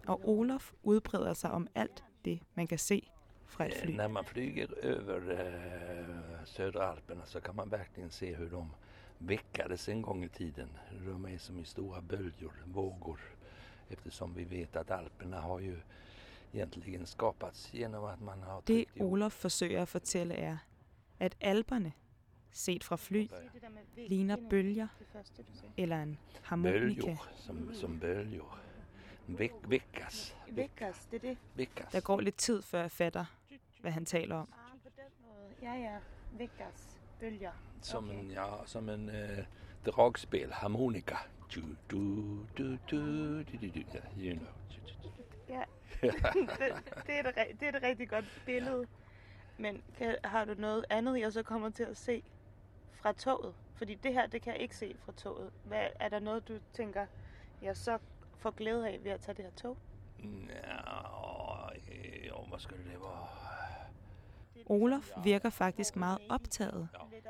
[0.07, 3.11] Og Olof udbreder sig om alt det, man kan se
[3.47, 3.97] fra et Eh, fly.
[3.97, 8.71] När man flyger över eh, södra Alperna så kan man verkligen se hur de
[9.19, 10.69] veckades en gång i tiden.
[11.07, 13.21] De är som i stora böljor, vågor.
[13.89, 15.79] Eftersom vi vet att Alperna har ju
[16.53, 20.57] egentligen skapats genom att man har Det Olof forsøger at fortælle er,
[21.21, 21.93] at alberne,
[22.53, 23.29] set fra fly,
[24.09, 24.89] ligner bølger
[25.77, 27.01] eller en harmonika.
[27.01, 28.59] böljor som, som böljor.
[29.29, 30.37] Veck, veckas.
[30.51, 31.39] Vækkers, det er det.
[31.55, 31.93] Veckas.
[31.93, 33.25] Der går lidt tid, før jeg fatter,
[33.81, 34.53] hvad han taler om.
[34.53, 35.55] Ah, på den måde.
[35.63, 35.99] Ja, ja.
[36.33, 37.01] Vækkers.
[37.21, 37.53] Bølger.
[37.83, 39.45] Som en, ja, som en eh,
[39.87, 41.17] dragspel, harmonika.
[41.55, 41.61] Du,
[41.91, 41.99] du,
[42.59, 43.99] du, du, du, du, du.
[44.19, 44.53] Ja, you know.
[45.49, 45.63] Ja,
[46.03, 46.15] det,
[47.07, 48.87] det, er et, det er et rigtig godt billede.
[49.59, 52.23] Men kan, har du noget andet, jeg så kommer til at se
[52.93, 53.55] fra toget?
[53.75, 55.51] Fordi det her, det kan jeg ikke se fra toget.
[55.65, 57.07] Hvad, er der noget, du tænker,
[57.63, 57.99] jeg så
[58.39, 59.77] får glæde af ved at tage det her tog?
[60.19, 63.29] Ja, eh, ja, vad skulle det vara?
[64.67, 66.89] Olof virker faktisk meget optaget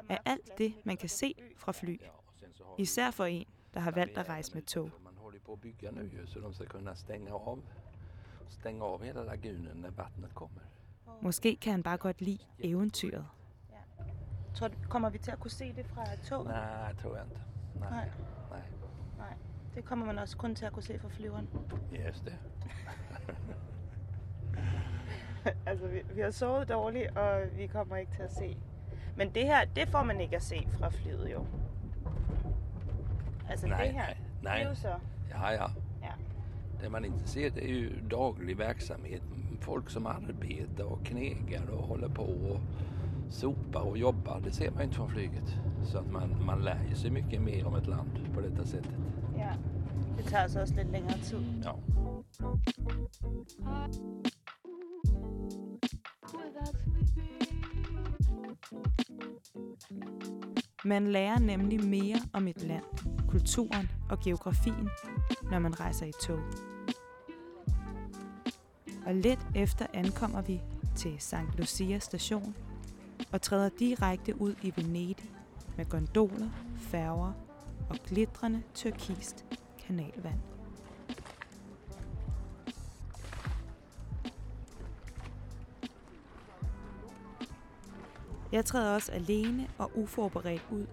[0.08, 2.00] af alt det, man kan se fra fly.
[2.78, 4.90] Især for en, der har valgt at rejse med tog.
[5.04, 7.62] Man håller på att bygga nu så de ska kunna stänga av,
[8.48, 10.62] stänga av hela lagunen när vattnet kommer.
[11.20, 13.24] Måske kan han bare godt lide eventyret.
[14.54, 16.46] Tror kommer vi til at kunne se det fra toget?
[16.46, 17.40] Nej, tror jag inte.
[17.80, 17.90] Nej.
[17.90, 18.10] Nej.
[19.76, 21.48] Det kommer man også kun til at kunne se fra flyveren.
[22.06, 22.34] Just det.
[25.66, 28.56] altså, vi, vi har sovet dårligt, og vi kommer ikke til at se.
[29.16, 31.46] Men det her, det får man ikke at se fra flyet, jo.
[33.48, 34.54] Altså nej, det her, nej, nej.
[34.54, 34.94] det er jo så...
[35.30, 35.66] Ja, ja.
[36.02, 36.12] Ja.
[36.80, 39.22] Det man inte ser det är ju daglig verksamhet.
[39.60, 42.60] Folk som arbetar och knegar och håller på och
[43.30, 44.40] sopar och jobbar.
[44.44, 45.56] Det ser man inte från flyget.
[45.84, 48.94] Så att man, man lär ju sig mycket mer om ett land på detta sättet.
[49.36, 49.52] Ja.
[50.16, 51.38] Det tager altså også lidt længere tid.
[51.64, 51.72] Ja.
[60.84, 62.84] Man lærer nemlig mere om et land,
[63.28, 64.88] kulturen og geografien,
[65.50, 66.40] når man rejser i tog.
[69.06, 70.60] Og lidt efter ankommer vi
[70.96, 71.58] til St.
[71.58, 72.54] Lucia station
[73.32, 75.30] og træder direkte ud i Venedig
[75.76, 77.45] med gondoler, færger
[77.90, 79.44] og glitrende tyrkist
[79.86, 80.40] kanalvand.
[88.52, 90.86] Jeg træder også alene og uforberedt ud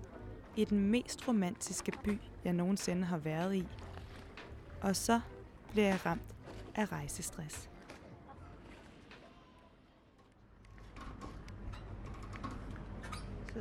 [0.55, 3.67] i den mest romantiske by, jeg nogensinde har været i.
[4.81, 5.21] Og så
[5.71, 6.35] bliver jeg ramt
[6.75, 7.72] af rejsestress.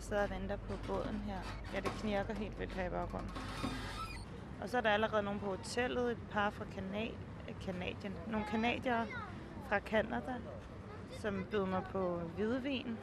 [0.03, 1.39] Sidder og venter på båden her.
[1.75, 3.31] Ja, det knirker helt vildt her i baggrunden.
[4.63, 7.09] Og så er der allerede nogen på hotellet, et par fra Kanad
[7.65, 8.13] Kanadien.
[8.27, 9.07] Øh, Nogle kanadiere
[9.69, 10.35] fra Kanada,
[11.11, 12.99] som byder mig på hvidvin.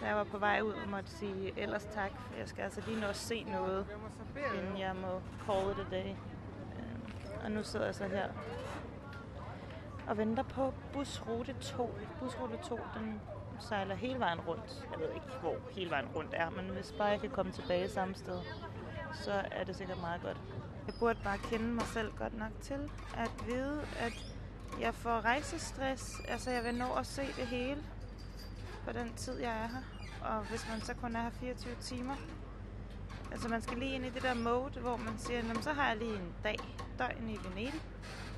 [0.00, 2.10] da jeg var på vej ud og måtte sige ellers tak.
[2.20, 3.86] For jeg skal altså lige nå at se noget,
[4.54, 6.08] inden jeg må call it a day.
[6.10, 7.02] Øhm,
[7.44, 8.28] og nu sidder jeg så her
[10.08, 11.94] og venter på busrute 2.
[12.20, 13.20] Busrute 2, den
[13.60, 14.88] sejler hele vejen rundt.
[14.90, 17.88] Jeg ved ikke, hvor hele vejen rundt er, men hvis bare jeg kan komme tilbage
[17.88, 18.38] samme sted,
[19.12, 20.36] så er det sikkert meget godt.
[20.86, 24.12] Jeg burde bare kende mig selv godt nok til at vide, at
[24.80, 26.20] jeg får rejsestress.
[26.28, 27.82] Altså, jeg vil nå at se det hele
[28.84, 29.82] på den tid, jeg er her.
[30.30, 32.16] Og hvis man så kun er her 24 timer.
[33.32, 35.96] Altså, man skal lige ind i det der mode, hvor man siger, så har jeg
[35.96, 36.58] lige en dag,
[36.98, 37.80] døgn i Venedig.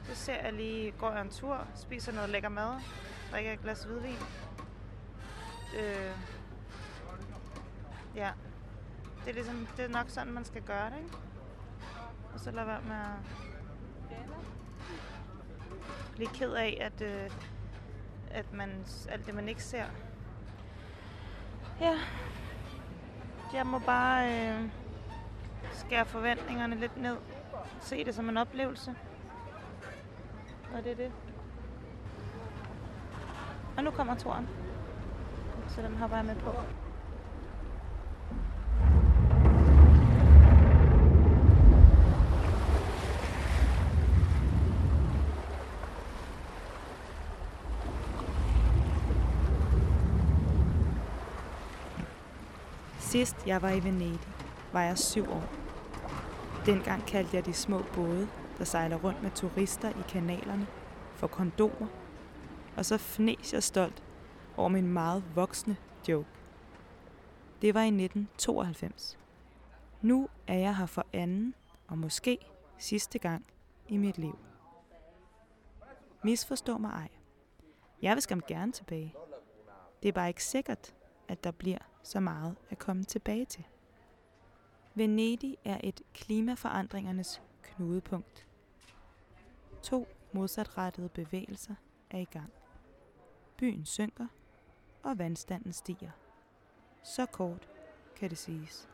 [0.04, 2.80] Så ser jeg lige, går jeg en tur, spiser noget lækker mad,
[3.32, 4.18] drikker et glas hvidvin.
[5.76, 6.16] Øh,
[8.14, 8.30] ja,
[9.24, 11.16] det er, ligesom, det er nok sådan, man skal gøre det, ikke?
[12.34, 13.44] Og så lade være med at
[16.14, 17.30] blive ked af, at, øh,
[18.30, 19.84] at man, alt det, man ikke ser.
[21.80, 21.98] Ja,
[23.54, 24.70] jeg må bare øh,
[25.72, 27.16] skære forventningerne lidt ned.
[27.80, 28.94] Se det som en oplevelse.
[30.74, 31.12] Og det er det.
[33.76, 34.48] Og nu kommer toren.
[35.68, 36.54] Så den hopper jeg med på.
[53.14, 54.20] Sidst jeg var i Venedig,
[54.72, 55.44] var jeg syv år.
[56.66, 60.66] Dengang kaldte jeg de små både, der sejler rundt med turister i kanalerne,
[61.14, 61.86] for kondomer.
[62.76, 64.03] Og så fnes jeg stolt
[64.56, 65.76] om en meget voksne
[66.08, 66.28] joke.
[67.62, 69.18] Det var i 1992.
[70.02, 71.54] Nu er jeg her for anden
[71.88, 72.38] og måske
[72.78, 73.46] sidste gang
[73.88, 74.38] i mit liv.
[76.24, 77.08] Misforstå mig ej.
[78.02, 79.14] Jeg vil skam gerne tilbage.
[80.02, 80.94] Det er bare ikke sikkert,
[81.28, 83.64] at der bliver så meget at komme tilbage til.
[84.94, 88.46] Venedig er et klimaforandringernes knudepunkt.
[89.82, 91.74] To modsatrettede bevægelser
[92.10, 92.52] er i gang.
[93.56, 94.26] Byen synker,
[95.04, 96.10] og vandstanden stiger.
[97.02, 97.68] Så kort
[98.16, 98.88] kan det siges.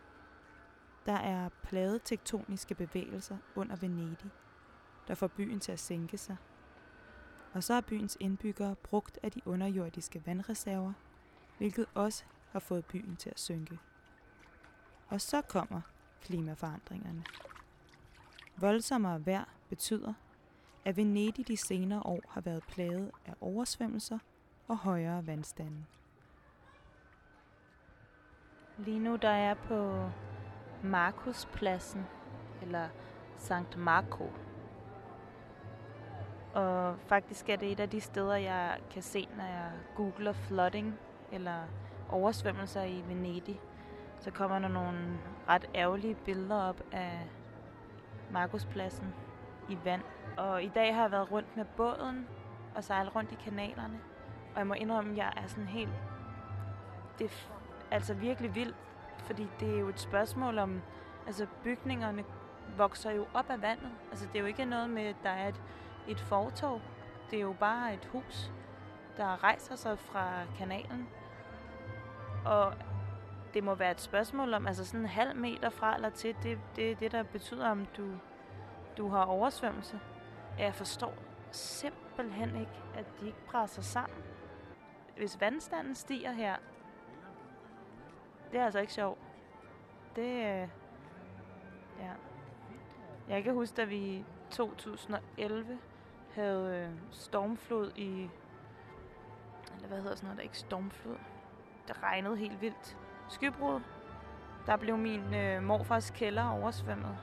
[1.07, 4.31] Der er plade tektoniske bevægelser under Venedig,
[5.09, 6.37] der får byen til at sænke sig.
[7.53, 10.93] Og så er byens indbyggere brugt af de underjordiske vandreserver,
[11.59, 13.79] hvilket også har fået byen til at synke.
[15.09, 15.81] Og så kommer
[16.23, 17.25] klimaforandringerne.
[18.57, 20.15] Voldsommere vejr betyder,
[20.85, 24.19] at Venedig de senere år har været plaget af oversvømmelser
[24.69, 25.85] og højere vandstande.
[28.85, 30.11] Lige nu der er jeg på
[30.83, 32.07] Markuspladsen,
[32.63, 32.89] eller
[33.37, 34.33] Sankt Marco.
[36.55, 40.99] Og faktisk er det et af de steder, jeg kan se, når jeg googler flooding
[41.33, 41.59] eller
[42.09, 43.61] oversvømmelser i Venedig.
[44.19, 47.29] Så kommer der nogle ret ærgerlige billeder op af
[48.31, 49.15] Markuspladsen
[49.69, 50.03] i vand.
[50.39, 52.29] Og i dag har jeg været rundt med båden
[52.75, 54.01] og sejlet rundt i kanalerne.
[54.53, 55.93] Og jeg må indrømme, at jeg er sådan helt...
[57.19, 57.51] Det
[57.91, 58.77] altså virkelig vildt,
[59.19, 60.83] fordi det er jo et spørgsmål om...
[61.27, 62.25] Altså bygningerne
[62.77, 63.91] vokser jo op af vandet.
[64.11, 65.63] Altså det er jo ikke noget med, at der er et,
[66.09, 66.81] et fortov.
[67.31, 68.53] Det er jo bare et hus,
[69.17, 71.09] der rejser sig fra kanalen.
[72.45, 72.75] Og
[73.55, 76.59] det må være et spørgsmål om, altså sådan en halv meter fra eller til, det,
[76.77, 78.07] det er det, der betyder, om du,
[78.99, 80.01] du har oversvømmelse.
[80.59, 81.15] Jeg forstår
[81.51, 84.19] simpelthen ikke, at de ikke presser sammen.
[85.17, 86.57] Hvis vandstanden stiger her,
[88.53, 89.19] det er altså ikke sjovt.
[90.17, 90.69] Det, øh,
[92.01, 92.13] ja.
[93.29, 95.79] Jeg kan huske, da vi i 2011
[96.35, 98.31] havde øh, stormflod i,
[99.75, 101.17] eller hvad hedder sådan noget, der ikke stormflod.
[101.89, 102.97] Det regnede helt vildt.
[103.29, 103.81] Skybrud.
[104.67, 107.19] Der blev min øh, morfars kælder oversvømmet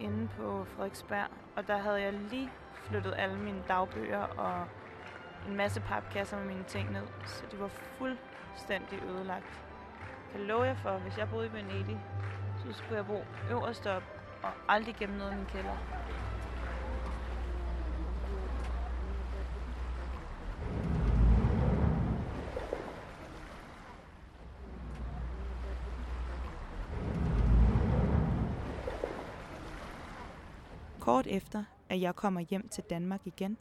[0.00, 1.28] inde på Frederiksberg.
[1.56, 4.66] Og der havde jeg lige flyttet alle mine dagbøger og
[5.48, 7.06] en masse papkasser med mine ting ned.
[7.26, 9.64] Så de var fuldstændig ødelagt.
[10.32, 12.00] Kan love jer for, hvis jeg boede i Venedig,
[12.58, 14.02] så skulle jeg bo øverst op
[14.42, 15.76] og aldrig gennem noget i min kælder.
[31.00, 33.58] Kort efter, at jeg kommer hjem til Danmark igen,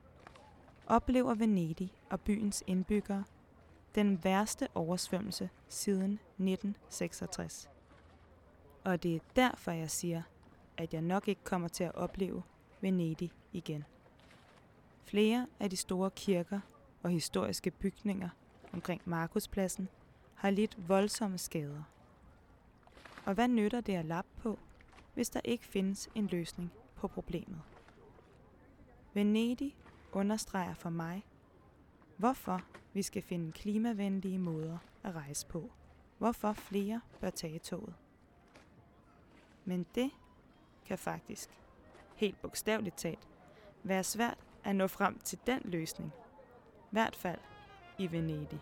[0.88, 3.24] oplever Venedig og byens indbyggere
[3.96, 7.70] den værste oversvømmelse siden 1966.
[8.84, 10.22] Og det er derfor, jeg siger,
[10.78, 12.44] at jeg nok ikke kommer til at opleve
[12.82, 13.86] Venedig igen.
[15.04, 16.60] Flere af de store kirker
[17.04, 18.30] og historiske bygninger
[18.74, 19.90] omkring Markuspladsen
[20.36, 21.84] har lidt voldsomme skader.
[23.26, 24.60] Og hvad nytter det at lappe på,
[25.14, 27.62] hvis der ikke findes en løsning på problemet?
[29.14, 29.76] Venedig
[30.12, 31.24] understreger for mig,
[32.22, 32.62] hvorfor
[32.94, 35.72] vi skal finde klimavenlige måder at rejse på.
[36.18, 37.94] Hvorfor flere bør tage toget.
[39.66, 40.12] Men det
[40.86, 41.50] kan faktisk,
[42.16, 43.28] helt bogstaveligt talt,
[43.84, 46.12] være svært at nå frem til den løsning.
[46.78, 47.40] I hvert fald
[47.98, 48.62] i Venedig.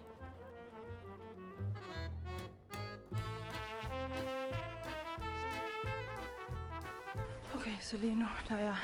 [7.56, 8.78] Okay, så lige nu der er jeg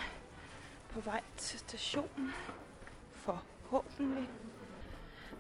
[0.90, 2.32] på vej til stationen.
[3.12, 4.30] Forhåbentlig.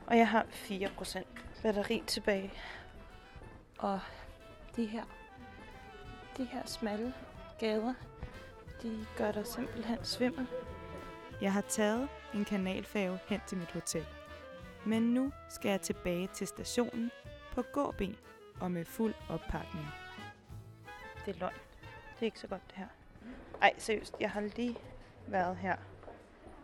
[0.07, 1.23] Og jeg har 4%
[1.63, 2.53] batteri tilbage.
[3.79, 3.99] Og
[4.75, 5.03] de her,
[6.37, 7.13] de her smalle
[7.59, 7.93] gader,
[8.83, 10.47] de gør dig simpelthen svimmel.
[11.41, 14.05] Jeg har taget en kanalfærge hen til mit hotel.
[14.85, 17.11] Men nu skal jeg tilbage til stationen
[17.51, 18.15] på gåben
[18.59, 19.87] og med fuld oppakning.
[21.25, 21.53] Det er løgn.
[22.13, 22.87] Det er ikke så godt, det her.
[23.61, 24.77] Ej, seriøst, jeg har lige
[25.27, 25.75] været her.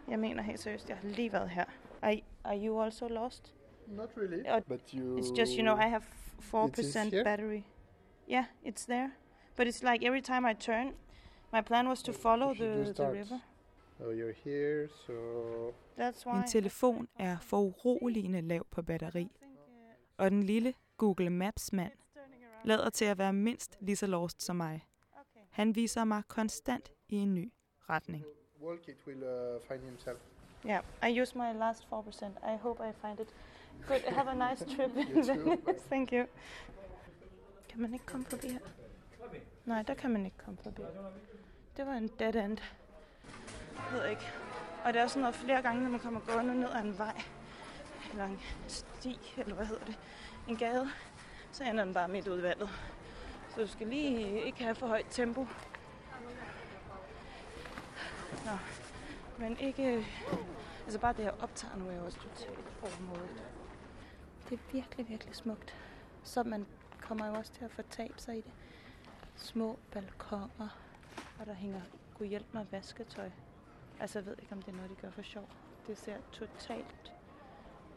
[0.08, 1.66] Jeg mener helt seriøst, jeg har lige været her.
[2.02, 3.52] Are, are you also lost?
[3.88, 5.18] Not really, Uh, but you...
[5.18, 6.04] It's just, you know, I have
[6.54, 7.24] 4% here?
[7.24, 7.64] battery.
[8.30, 9.12] Yeah, it's there.
[9.56, 10.94] But it's like every time I turn,
[11.52, 13.42] my plan was to follow the, the river.
[14.04, 15.14] Oh, you're here, so...
[15.98, 16.34] That's why.
[16.34, 19.28] Min telefon er foruroligende lav på batteri.
[20.18, 21.92] Og den lille Google Maps-mand
[22.64, 24.88] lader til at være mindst lige så lost som mig.
[25.50, 27.52] Han viser mig konstant i en ny
[27.90, 28.26] retning.
[28.62, 30.20] Walk it will uh, find himself.
[30.66, 32.26] Yeah, I use my last 4%.
[32.44, 33.30] I hope I find it.
[33.88, 34.92] Good, have a nice trip.
[35.26, 35.58] Too.
[35.90, 36.26] Thank you.
[37.70, 38.60] Kan man ikke komme forbi her?
[39.66, 40.82] Nej, der kan man ikke komme forbi.
[41.78, 42.58] Det var en dead end.
[43.92, 44.32] Jeg ved ikke.
[44.86, 47.22] Og det er sådan noget flere gange, når man kommer gående ned ad en vej.
[48.12, 50.00] Eller en sti, eller hvad hedder det.
[50.48, 50.90] En gade.
[51.52, 52.70] Så ender den bare midt ud i vandet.
[53.50, 55.48] Så du skal lige ikke have for højt tempo.
[58.46, 58.52] Nå.
[59.42, 59.96] Men ikke...
[59.96, 60.06] Øh,
[60.84, 63.44] altså bare det, jeg optager nu, er jo også totalt overmodet.
[64.50, 65.76] Det er virkelig, virkelig smukt.
[66.24, 66.66] Så man
[67.00, 68.52] kommer jo også til at fortabe sig i det.
[69.36, 70.78] Små balkoner,
[71.40, 71.82] og der hænger,
[72.18, 73.30] god hjælp mig, vasketøj.
[74.00, 75.50] Altså jeg ved ikke, om det er noget, de gør for sjov.
[75.88, 77.14] Det ser totalt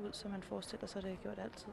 [0.01, 1.73] ud, som man forestiller sig, det har gjort altid.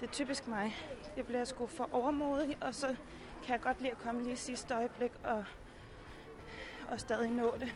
[0.00, 0.74] Det er typisk mig.
[1.16, 2.96] Jeg bliver sgu for overmodig, og så
[3.42, 5.44] kan jeg godt lide at komme lige sidste øjeblik og,
[6.90, 7.74] og stadig nå det.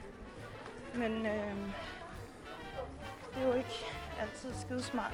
[0.97, 1.57] Men øh,
[3.35, 3.85] det er jo ikke
[4.21, 5.13] altid skide smart.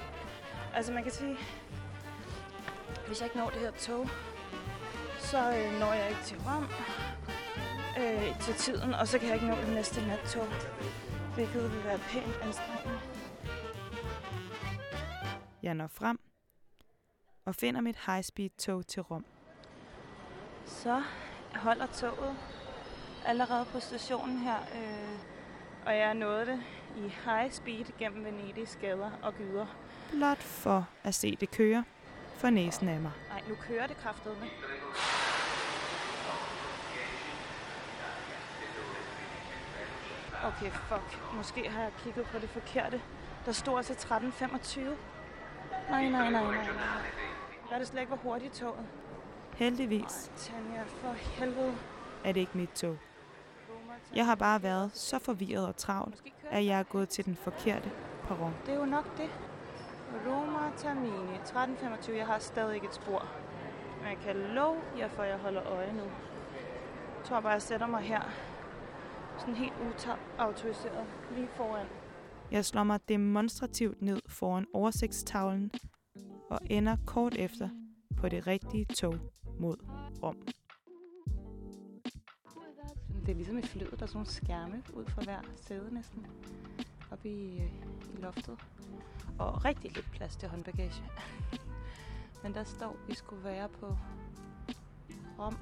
[0.74, 1.36] Altså man kan sige,
[3.06, 4.08] hvis jeg ikke når det her tog,
[5.18, 6.64] så øh, når jeg ikke til Rom
[7.98, 10.46] øh, til tiden, og så kan jeg ikke nå det næste nattog,
[11.34, 13.00] hvilket vil være pænt anstrengende.
[15.62, 16.20] Jeg når frem
[17.44, 19.24] og finder mit high-speed-tog til Rom.
[20.66, 21.02] Så
[21.54, 22.36] holder toget
[23.26, 25.18] allerede på stationen her, øh,
[25.86, 26.60] og jeg nåede det
[26.96, 29.66] i high speed gennem Venedigs gader og gyder.
[30.10, 31.84] Blot for at se det køre
[32.36, 33.10] for næsen af mig.
[33.28, 34.46] Nej, nu kører det kraftedeme.
[40.44, 41.34] Okay, fuck.
[41.36, 43.00] Måske har jeg kigget på det forkerte.
[43.46, 44.80] Der stod altså 13.25.
[45.90, 46.62] Nej, nej, nej, nej, nej.
[47.72, 48.86] Er det slet ikke, hvor hurtigt toget.
[49.56, 51.74] Heldigvis Tanja, for helvede.
[52.24, 52.98] er det ikke mit tog.
[54.14, 57.90] Jeg har bare været så forvirret og travlt, at jeg er gået til den forkerte
[58.28, 58.54] perron.
[58.66, 59.30] Det er jo nok det.
[60.26, 62.16] Roma Termini, 13.25.
[62.16, 63.28] Jeg har stadig ikke et spor.
[63.98, 66.02] Men jeg kan love jer, for jeg holder øje nu.
[67.18, 68.20] Jeg tror bare, jeg sætter mig her.
[69.38, 69.72] Sådan helt
[70.38, 71.06] autoriseret.
[71.36, 71.86] Lige foran.
[72.50, 75.70] Jeg slår mig demonstrativt ned foran oversigtstavlen
[76.50, 77.68] og ender kort efter
[78.16, 79.14] på det rigtige tog
[79.60, 79.76] mod
[80.22, 80.36] Rom.
[83.20, 86.26] Det er ligesom i flyet, der er sådan nogle skærme ud for hver sæde næsten.
[87.10, 87.72] Oppe i, øh,
[88.14, 88.58] i loftet.
[89.38, 91.04] Og rigtig lidt plads til håndbagage.
[92.42, 93.96] Men der står, vi skulle være på
[95.38, 95.56] Rom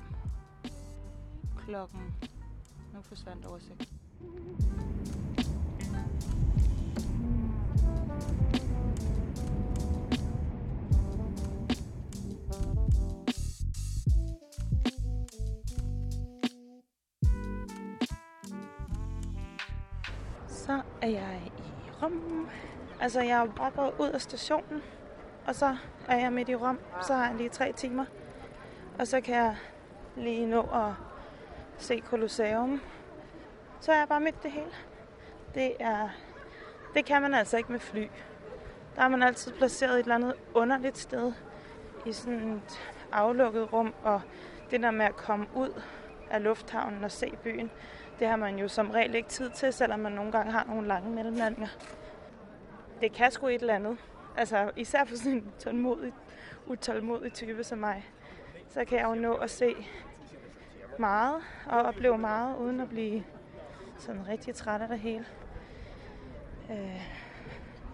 [1.57, 2.01] klokken...
[2.95, 3.93] Nu forsvandt oversigt.
[20.69, 22.49] Så er jeg i Rom.
[23.01, 24.83] Altså, jeg er bare gået ud af stationen,
[25.47, 25.77] og så
[26.09, 26.79] er jeg midt i Rom.
[27.07, 28.05] Så har jeg lige tre timer.
[28.99, 29.57] Og så kan jeg
[30.17, 30.93] lige nå at
[31.79, 32.81] se Colosseum.
[33.81, 34.71] Så er jeg bare midt det hele.
[35.55, 36.09] Det er...
[36.95, 38.07] Det kan man altså ikke med fly.
[38.97, 41.33] der er man altid placeret et eller andet underligt sted
[42.07, 42.81] i sådan et
[43.13, 44.21] aflukket rum, og
[44.71, 45.83] det der med at komme ud
[46.31, 47.71] af lufthavnen og se byen,
[48.19, 50.89] det har man jo som regel ikke tid til, selvom man nogle gange har nogle
[50.89, 51.69] lange mellemlandinger.
[53.01, 53.99] Det kan sgu et eller andet.
[54.37, 56.13] Altså især for sådan en tålmodig,
[56.67, 58.07] utålmodig type som mig,
[58.69, 59.75] så kan jeg jo nå at se
[60.99, 63.25] meget og opleve meget, uden at blive
[63.99, 65.27] sådan rigtig træt af det hele.
[66.71, 67.03] Øh,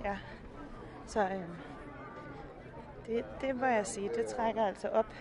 [0.05, 0.19] ja,
[1.07, 1.49] så øh,
[3.07, 5.15] det, det må jeg sige, det trækker altså op.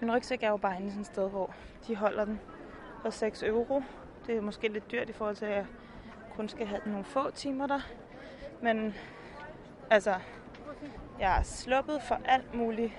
[0.00, 1.54] Min rygsæk er jo bare inde i sådan et sted, hvor
[1.86, 2.40] de holder den
[3.04, 3.82] for 6 euro.
[4.26, 5.66] Det er måske lidt dyrt i forhold til, at jeg
[6.36, 7.80] kun skal have nogle få timer der.
[8.62, 8.94] Men
[9.90, 10.14] altså,
[11.20, 12.92] jeg er sluppet for alt muligt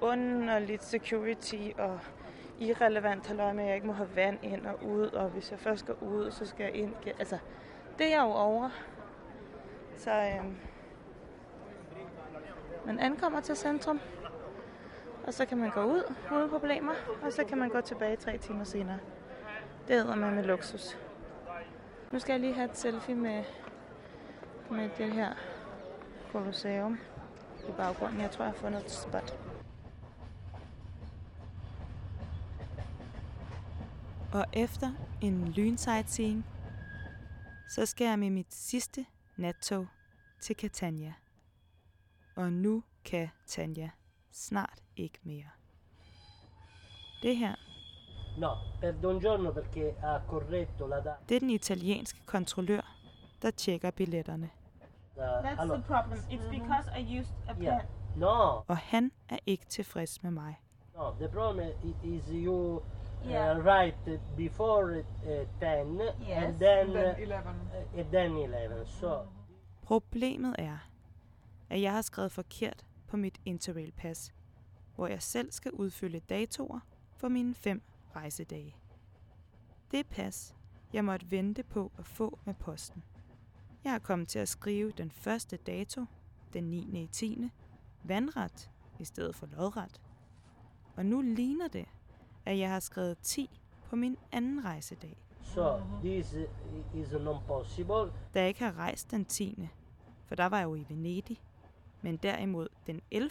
[0.00, 2.00] underligt security og
[2.58, 5.58] irrelevant halløj med, at jeg ikke må have vand ind og ud, og hvis jeg
[5.58, 6.94] først skal ud, så skal jeg ind.
[7.18, 7.38] Altså,
[7.98, 8.70] det er jeg jo over.
[9.96, 10.56] Så øhm,
[12.86, 14.00] man ankommer til centrum,
[15.26, 18.38] og så kan man gå ud uden problemer, og så kan man gå tilbage tre
[18.38, 18.98] timer senere.
[19.88, 20.98] Det hedder man med luksus.
[22.12, 23.44] Nu skal jeg lige have et selfie med,
[24.70, 25.34] med det her
[26.32, 26.98] Colosseum
[27.68, 28.20] i baggrunden.
[28.20, 29.38] Jeg tror, jeg har fundet et spot.
[34.32, 36.46] Og efter en lynsightseeing,
[37.68, 39.06] så skal jeg med mit sidste
[39.36, 39.86] nattog
[40.40, 41.14] til Catania.
[42.36, 43.90] Og nu kan Tanja
[44.36, 45.50] snart ikke mere.
[47.22, 47.54] Det her,
[48.38, 48.48] No,
[48.80, 51.14] perdo un giorno perché ha corretto la data.
[51.28, 52.96] det er den italienske kontrollør,
[53.42, 54.50] der tjekker billetterne.
[55.18, 56.18] That's the problem.
[56.30, 57.62] It's because I used a pen.
[57.62, 57.80] yeah.
[58.16, 60.54] No, Og han er ikke tilfreds med mig.
[60.96, 61.66] no, the problem
[62.04, 62.82] is you
[63.28, 63.58] Yeah.
[63.58, 65.02] uh, write before uh,
[65.60, 66.44] 10 Yes.
[66.44, 67.50] and then, Then uh, 11.
[67.94, 68.86] uh, and then 11.
[68.86, 69.18] So
[69.82, 70.78] Problemet er,
[71.70, 74.32] at jeg har skrevet forkert på mit Interrail-pas,
[74.94, 76.80] hvor jeg selv skal udfylde datoer
[77.16, 77.82] for mine fem
[78.16, 78.76] rejsedage.
[79.90, 80.54] Det pas,
[80.92, 83.02] jeg måtte vente på at få med posten.
[83.84, 86.04] Jeg er kommet til at skrive den første dato,
[86.52, 87.02] den 9.
[87.02, 87.50] i 10.
[88.04, 90.00] vandret i stedet for lodret.
[90.96, 91.86] Og nu ligner det,
[92.44, 95.16] at jeg har skrevet 10 på min anden rejsedag.
[95.54, 96.34] so this
[96.94, 98.12] is non possible.
[98.34, 99.68] da jeg ikke har rejst den 10.
[100.24, 101.40] For der var jeg jo i Venedig.
[102.02, 103.30] Men derimod den 11.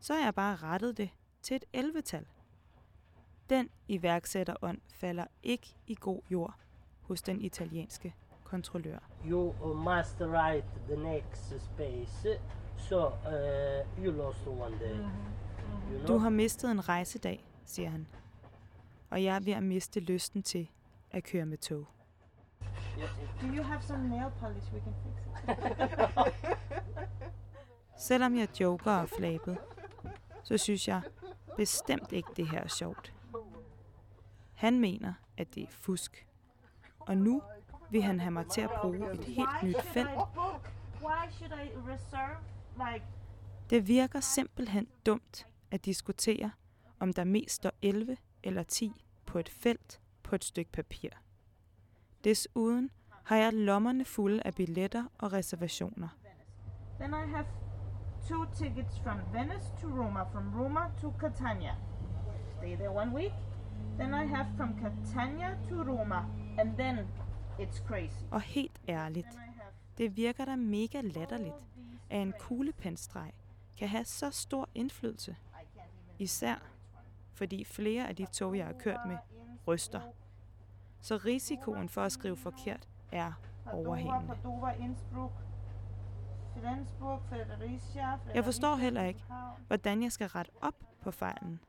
[0.00, 1.10] Så har jeg bare rettet det
[1.42, 2.26] til et 11-tal.
[3.50, 6.54] Den iværksætterånd falder ikke i god jord
[7.02, 8.14] hos den italienske
[8.44, 8.98] kontrollør.
[9.26, 12.28] You must write the next space.
[12.76, 14.96] So uh, you lost one day.
[14.96, 16.06] You know?
[16.06, 18.06] Du har mistet en rejsedag, siger han.
[19.10, 20.68] Og jeg er ved at miste lysten til
[21.10, 21.86] at køre med tog.
[23.40, 26.56] Do you have some nail polish we can fix it?
[28.08, 29.58] Selvom jeg joker og flabet,
[30.44, 31.02] så synes jeg
[31.56, 33.12] bestemt ikke, det her er sjovt.
[34.54, 36.26] Han mener, at det er fusk.
[36.98, 37.42] Og nu
[37.90, 40.10] vil han have mig til at bruge et helt nyt felt.
[43.70, 46.50] Det virker simpelthen dumt at diskutere,
[47.00, 51.10] om der mest står 11 eller 10 på et felt på et stykke papir.
[52.24, 52.90] Desuden
[53.24, 56.08] har jeg lommerne fulde af billetter og reservationer.
[56.98, 57.46] Then I have
[58.28, 61.74] two tickets from Venice to Roma, from Roma to Catania.
[62.58, 63.32] Stay there one week.
[63.98, 66.26] Then I have from Catania to Roma,
[66.58, 66.98] and then
[67.58, 68.24] it's crazy.
[68.30, 69.26] Og helt ærligt,
[69.98, 71.54] det virker da mega latterligt,
[72.10, 73.32] at en kuglepensstreg
[73.78, 75.36] kan have så stor indflydelse.
[76.18, 76.56] Især
[77.32, 79.16] fordi flere af de tog, jeg har kørt med,
[79.68, 80.00] ryster.
[81.00, 83.32] Så risikoen for at skrive forkert er
[83.72, 84.26] overhængende.
[84.26, 85.32] Padova, Innsbruck,
[86.60, 89.24] Flensburg, Fredericia, Jeg forstår heller ikke,
[89.66, 91.60] hvordan jeg skal rette op på fejlen.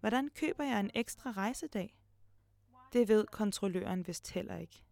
[0.00, 1.96] Hvordan køber jeg en ekstra rejsedag?
[2.92, 4.82] Det ved kontrolløren vist heller ikke.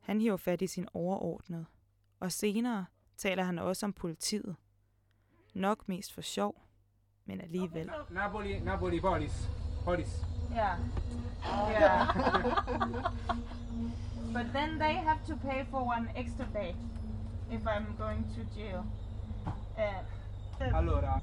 [0.00, 1.64] Han hiver fat i sin overordnede,
[2.20, 2.86] og senere
[3.16, 4.56] taler han også om politiet.
[5.54, 6.62] Nok mest for sjov,
[7.24, 7.90] men alligevel.
[8.10, 9.48] Napoli, Napoli, Polis.
[9.84, 10.08] Polis.
[10.52, 10.78] Yeah.
[11.70, 12.06] Yeah.
[14.34, 16.74] but then they have to pay for one extra day
[17.50, 18.84] if I'm going to jail.
[19.78, 21.20] Uh, Allora.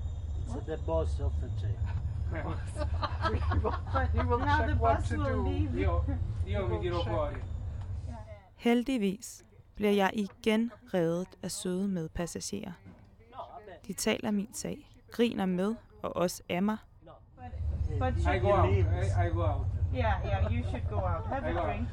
[0.55, 1.79] It's the boss of the jail.
[4.13, 5.75] He will now check the boss will leave.
[5.79, 6.03] Io,
[6.47, 7.35] io mi tiro fuori.
[8.55, 9.45] Heldigvis
[9.75, 12.71] bliver jeg igen reddet af søde medpassagerer.
[13.87, 16.77] De taler min sag, griner med og også af mig,
[17.99, 18.69] But I go out.
[18.69, 18.85] leave?
[19.03, 19.65] I, I go out.
[19.93, 21.25] Yeah, yeah, you should go out.
[21.27, 21.67] Have I go a out.
[21.67, 21.87] drink.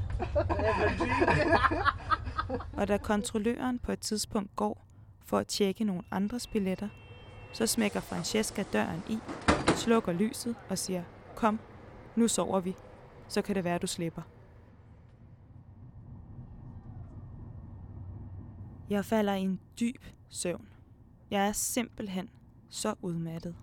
[0.59, 1.85] Have a drink.
[2.72, 4.84] Og da kontrolløren på et tidspunkt går
[5.24, 6.88] for at tjekke nogle andres billetter,
[7.53, 9.18] så smækker Francesca døren i,
[9.76, 11.03] slukker lyset og siger,
[11.36, 11.61] kom,
[12.16, 12.74] nu sover vi,
[13.28, 14.22] så kan det være, du slipper.
[18.90, 20.68] Jeg falder i en dyb søvn.
[21.30, 22.30] Jeg er simpelthen
[22.68, 23.57] så udmattet.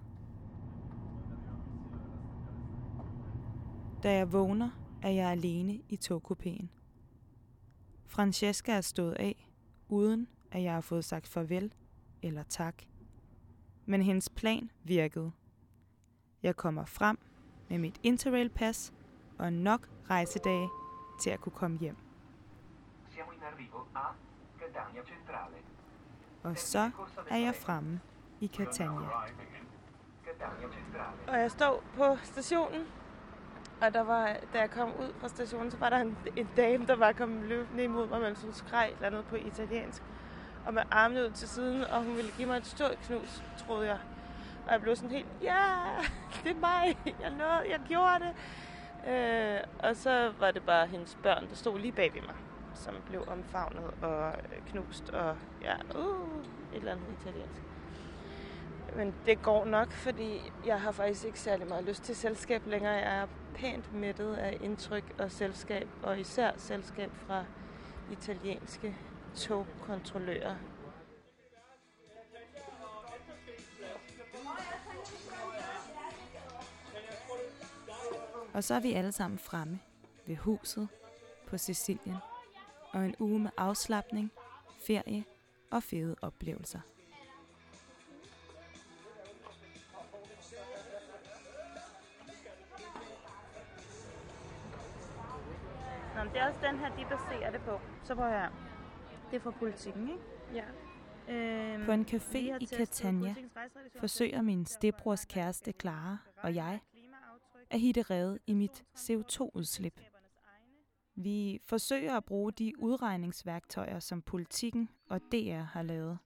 [4.03, 4.69] Da jeg vågner,
[5.01, 6.65] er jeg alene i togkupéen.
[8.15, 9.49] Francesca er stået af,
[9.89, 11.73] uden at jeg har fået sagt farvel
[12.21, 12.83] eller tak.
[13.85, 15.31] Men hendes plan virkede.
[16.43, 17.17] Jeg kommer frem
[17.69, 18.93] med mit Interrail-pas
[19.37, 20.69] og nok rejsedage
[21.21, 21.97] til at kunne komme hjem.
[23.09, 23.99] Siamo in arrivo a
[24.59, 25.55] Catania Centrale.
[26.43, 26.91] Og så
[27.29, 27.99] er jeg fremme
[28.41, 29.09] i Catania.
[30.25, 31.17] Catania Centrale.
[31.27, 32.85] Og jeg stod på stationen,
[33.81, 36.85] og der var, da jeg kom ud fra stationen, så var der en, en dame,
[36.85, 40.03] der var kommet løbende imod mig, mens hun skreg eller noget på italiensk.
[40.65, 43.87] Og med armene ud til siden, og hun ville give mig et stort knus, troede
[43.87, 43.97] jeg.
[44.65, 45.65] Og jeg blev sådan helt, ja,
[46.43, 48.33] det er mig, jeg nåede, jeg gjorde det.
[49.13, 52.35] Øh, og så var det bare hendes børn, der stod lige bag ved mig,
[52.73, 54.33] som blev omfavnet og
[54.69, 57.61] knust, og ja, uh, et eller andet italiensk.
[58.95, 62.93] Men det går nok, fordi jeg har faktisk ikke særlig meget lyst til selskab længere.
[62.93, 67.45] Jeg er pænt mættet af indtryk og selskab, og især selskab fra
[68.11, 68.95] italienske
[69.35, 70.55] togkontrollører.
[78.53, 79.79] Og så er vi alle sammen fremme
[80.25, 80.87] ved huset
[81.47, 82.17] på Sicilien.
[82.93, 84.31] Og en uge med afslappning,
[84.87, 85.23] ferie
[85.71, 86.79] og fede oplevelser.
[96.35, 97.79] Det er også den her, de baserer det på.
[98.03, 98.51] Så prøver jeg.
[99.31, 100.23] Det er fra politikken, ikke?
[100.53, 100.63] Ja.
[101.29, 103.35] Øhm, På en café i Catania
[103.99, 106.79] forsøger min stedbrors kæreste Clara og jeg
[107.69, 110.01] at hitte rede i mit CO2-udslip.
[111.15, 116.17] Vi forsøger at bruge de udregningsværktøjer, som politikken og DR har lavet.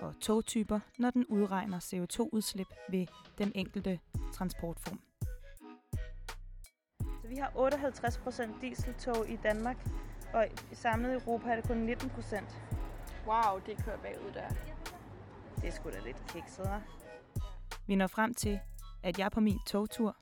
[0.00, 3.06] og togtyper, når den udregner CO2-udslip ved
[3.38, 3.98] den enkelte
[4.32, 5.00] transportform.
[7.22, 9.88] Så vi har 58 procent dieseltog i Danmark,
[10.34, 12.48] og i samlet Europa er det kun 19 procent.
[13.26, 14.48] Wow, det kører bagud der.
[15.56, 16.82] Det er sgu da lidt kikset?
[17.86, 18.60] Vi når frem til,
[19.02, 20.16] at jeg på min togtur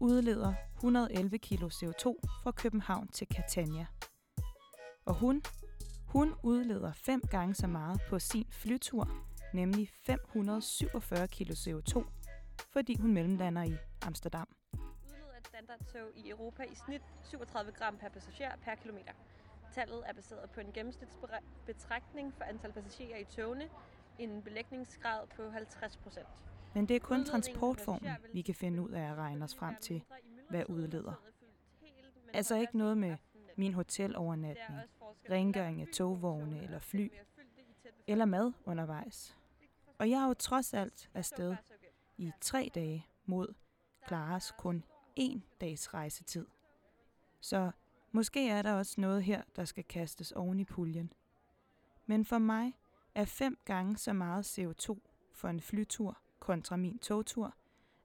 [0.00, 3.86] udleder 111 kg CO2 fra København til Catania.
[5.06, 5.42] Og hun,
[6.16, 9.08] hun udleder fem gange så meget på sin flytur,
[9.54, 12.04] nemlig 547 kg CO2,
[12.72, 14.48] fordi hun mellemlander i Amsterdam.
[14.72, 19.12] udleder et standardtog i Europa i snit 37 gram per passager per kilometer.
[19.74, 23.68] Tallet er baseret på en gennemsnitsbetragtning for antal passagerer i togene,
[24.18, 26.28] en belægningsgrad på 50 procent.
[26.74, 30.02] Men det er kun transportformen, vi kan finde ud af at regne os frem til,
[30.50, 31.22] hvad udleder.
[32.34, 33.16] Altså ikke noget med
[33.56, 34.80] min hotelovernatning,
[35.30, 37.12] rengøring af togvogne eller fly,
[38.06, 39.36] eller mad undervejs.
[39.98, 41.56] Og jeg er jo trods alt afsted
[42.16, 43.54] i tre dage mod
[44.06, 44.84] Klares kun
[45.20, 46.46] én dags rejsetid.
[47.40, 47.70] Så
[48.12, 51.12] måske er der også noget her, der skal kastes oven i puljen.
[52.06, 52.78] Men for mig
[53.14, 54.98] er fem gange så meget CO2
[55.32, 57.54] for en flytur kontra min togtur,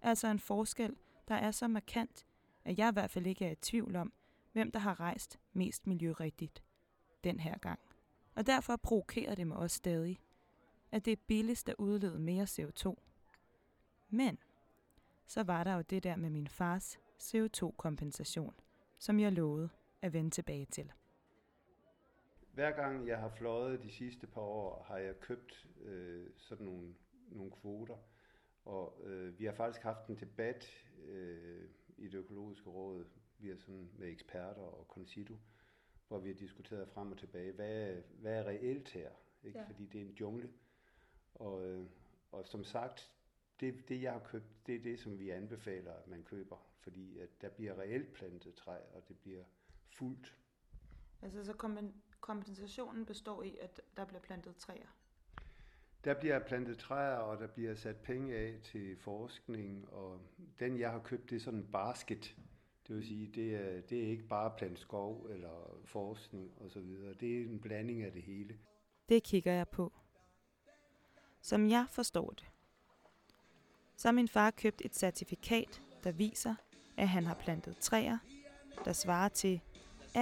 [0.02, 0.96] altså en forskel,
[1.28, 2.26] der er så markant,
[2.66, 4.14] at jeg i hvert fald ikke er i tvivl om,
[4.52, 6.64] hvem der har rejst mest miljørigtigt
[7.24, 7.80] den her gang.
[8.36, 10.20] Og derfor provokerer det mig også stadig,
[10.92, 12.96] at det er billigst at udlede mere CO2.
[14.10, 14.38] Men
[15.26, 18.54] så var der jo det der med min fars CO2-kompensation,
[19.00, 19.70] som jeg lovede
[20.02, 20.92] at vende tilbage til.
[22.54, 26.94] Hver gang jeg har fløjet de sidste par år, har jeg købt øh, sådan nogle,
[27.30, 27.98] nogle kvoter.
[28.66, 33.06] Og øh, vi har faktisk haft en debat øh, i det økologiske råd,
[33.40, 35.38] vi er sådan med eksperter og Concito,
[36.12, 39.10] hvor vi har diskuteret frem og tilbage, hvad, hvad er reelt her?
[39.44, 39.60] Ikke?
[39.60, 39.66] Ja.
[39.66, 40.50] Fordi det er en jungle.
[41.36, 41.86] Og, øh,
[42.32, 43.12] og som sagt,
[43.60, 46.58] det, det jeg har købt, det er det, som vi anbefaler, at man køber.
[46.80, 49.44] Fordi at der bliver reelt plantet træ, og det bliver
[49.88, 50.36] fuldt.
[51.22, 54.98] Altså så kompen- kompensationen består i, at der bliver plantet træer.
[56.04, 60.22] Der bliver plantet træer, og der bliver sat penge af til forskning, og
[60.60, 62.36] den jeg har købt, det er sådan en basket.
[62.88, 66.82] Det vil sige, det er, det er ikke bare plant skov eller forskning osv.
[67.20, 68.58] Det er en blanding af det hele.
[69.10, 69.92] Det kigger jeg på.
[71.42, 72.46] Som jeg forstår det,
[73.96, 76.56] Så har min far købt et certifikat, der viser,
[76.98, 78.18] at han har plantet træer,
[78.86, 79.62] der svarer til
[80.18, 80.22] 18.948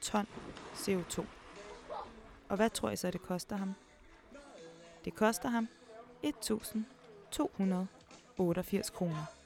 [0.00, 0.26] ton
[0.74, 1.24] CO2.
[2.48, 3.72] Og hvad tror I så, det koster ham?
[5.04, 5.68] Det koster ham
[6.24, 9.37] 1.288 kroner.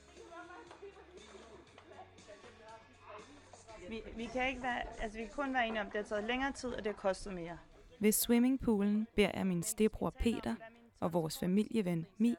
[4.22, 6.24] Vi, kan ikke være, altså vi kan kun være enige om, at det har taget
[6.24, 7.58] længere tid, og det har kostet mere.
[8.00, 10.54] Ved swimmingpoolen beder jeg min stebror Peter
[11.00, 12.34] og vores familieven Mi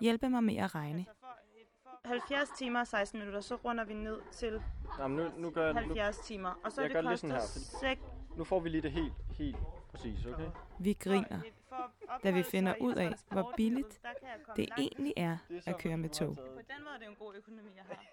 [0.00, 1.06] hjælpe mig med at regne.
[2.04, 4.62] 70 timer og 16 minutter, så runder vi ned til
[4.98, 6.60] Jamen, nu, nu gør jeg, nu, 70 timer.
[6.64, 7.40] Og så jeg er gør det sådan her.
[7.52, 9.56] fordi- sek- Nu får vi lige det helt, helt
[9.92, 10.50] præcis, okay?
[10.78, 11.40] Vi griner,
[12.24, 14.00] da vi finder ud af, hvor billigt
[14.56, 15.36] det egentlig er
[15.66, 16.36] at køre med tog.
[16.36, 18.04] På den måde er det en god økonomi, jeg har.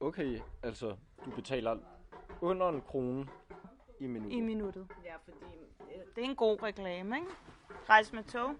[0.00, 1.76] Okay, altså, du betaler
[2.40, 3.26] under en krone
[4.00, 4.36] i minuttet.
[4.36, 4.86] I minuttet.
[5.04, 5.44] Ja, fordi...
[6.16, 7.28] Det er en god reklame, ikke?
[7.88, 8.50] Rejse med tog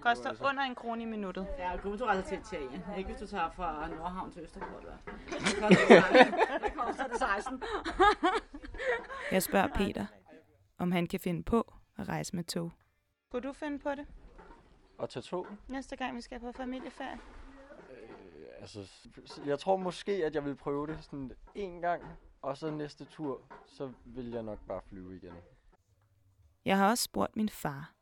[0.00, 1.46] koster altså- under en krone i minuttet.
[1.58, 2.82] Ja, og du rejser til Italien.
[2.98, 4.84] Ikke hvis du tager fra Nordhavn til Østerport,
[5.28, 5.68] koster-
[6.64, 7.62] Det koster det 16.
[9.32, 10.06] Jeg spørger Peter,
[10.78, 12.72] om han kan finde på at rejse med tog.
[13.30, 14.06] Kunne du finde på det?
[14.98, 15.46] Og tage tog?
[15.68, 17.18] Næste gang vi skal på familieferie.
[18.60, 19.08] Altså,
[19.46, 22.04] jeg tror måske, at jeg vil prøve det sådan en gang,
[22.42, 25.34] og så næste tur, så vil jeg nok bare flyve igen.
[26.64, 27.94] Jeg har også spurgt min far,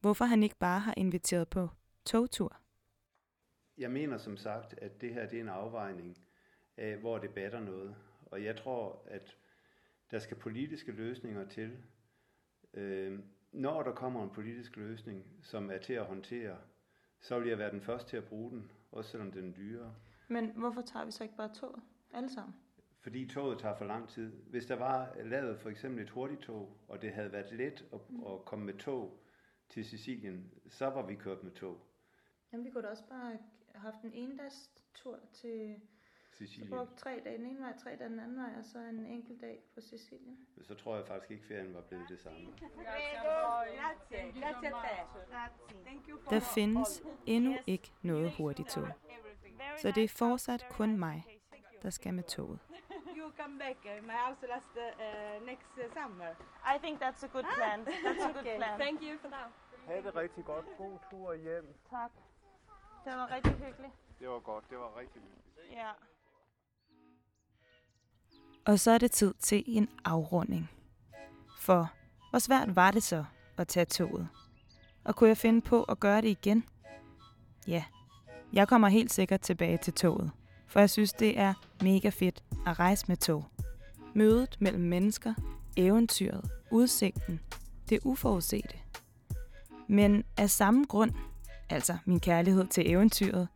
[0.00, 1.68] hvorfor han ikke bare har inviteret på
[2.04, 2.56] togtur.
[3.78, 6.18] Jeg mener som sagt, at det her det er en afvejning
[6.76, 7.96] af, hvor det batter noget.
[8.26, 9.36] Og jeg tror, at
[10.10, 11.78] der skal politiske løsninger til.
[12.74, 13.18] Øh,
[13.52, 16.58] når der kommer en politisk løsning, som er til at håndtere,
[17.26, 19.94] så vil jeg være den første til at bruge den, også selvom den er dyrere.
[20.28, 21.82] Men hvorfor tager vi så ikke bare toget?
[22.12, 22.54] Alle sammen.
[23.00, 24.32] Fordi toget tager for lang tid.
[24.32, 28.00] Hvis der var lavet for eksempel et hurtigt tog, og det havde været let at,
[28.32, 29.22] at komme med tog
[29.68, 31.86] til Sicilien, så var vi kørt med tog.
[32.52, 33.38] Jamen, vi kunne da også bare have
[33.74, 35.80] haft en endags tur til...
[36.38, 36.70] Sicilien.
[36.70, 39.06] Så brugt tre dage den ene vej, tre dage den anden vej, og så en
[39.06, 40.46] enkelt dag på Sicilien.
[40.62, 42.46] Så tror jeg faktisk ikke, ferien var blevet det samme.
[46.30, 48.88] Der findes endnu ikke noget hurtigt tog.
[49.78, 51.24] Så det er fortsat kun mig,
[51.82, 52.58] der skal med toget.
[53.16, 56.30] You come back uh, my house last uh, next summer.
[56.74, 57.80] I think that's a good plan.
[57.80, 58.80] That's a good plan.
[58.80, 59.48] Thank you for now.
[59.86, 60.66] Ha' det rigtig godt.
[60.78, 61.74] God tur hjem.
[61.90, 62.10] Tak.
[63.04, 63.92] Det var rigtig hyggeligt.
[64.20, 64.70] Det var godt.
[64.70, 65.72] Det var rigtig hyggeligt.
[65.72, 65.90] Ja.
[68.66, 70.70] Og så er det tid til en afrunding.
[71.58, 71.92] For
[72.30, 73.24] hvor svært var det så
[73.56, 74.28] at tage toget?
[75.04, 76.64] Og kunne jeg finde på at gøre det igen?
[77.66, 77.84] Ja,
[78.52, 80.30] jeg kommer helt sikkert tilbage til toget,
[80.66, 83.44] for jeg synes, det er mega fedt at rejse med tog.
[84.14, 85.34] Mødet mellem mennesker,
[85.76, 87.40] eventyret, udsigten,
[87.88, 88.78] det uforudsete.
[89.88, 91.12] Men af samme grund,
[91.70, 93.48] altså min kærlighed til eventyret,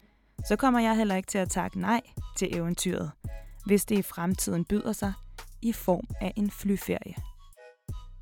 [0.48, 2.00] så kommer jeg heller ikke til at takke nej
[2.36, 3.10] til eventyret,
[3.70, 5.12] hvis det i fremtiden byder sig
[5.62, 7.14] i form af en flyferie.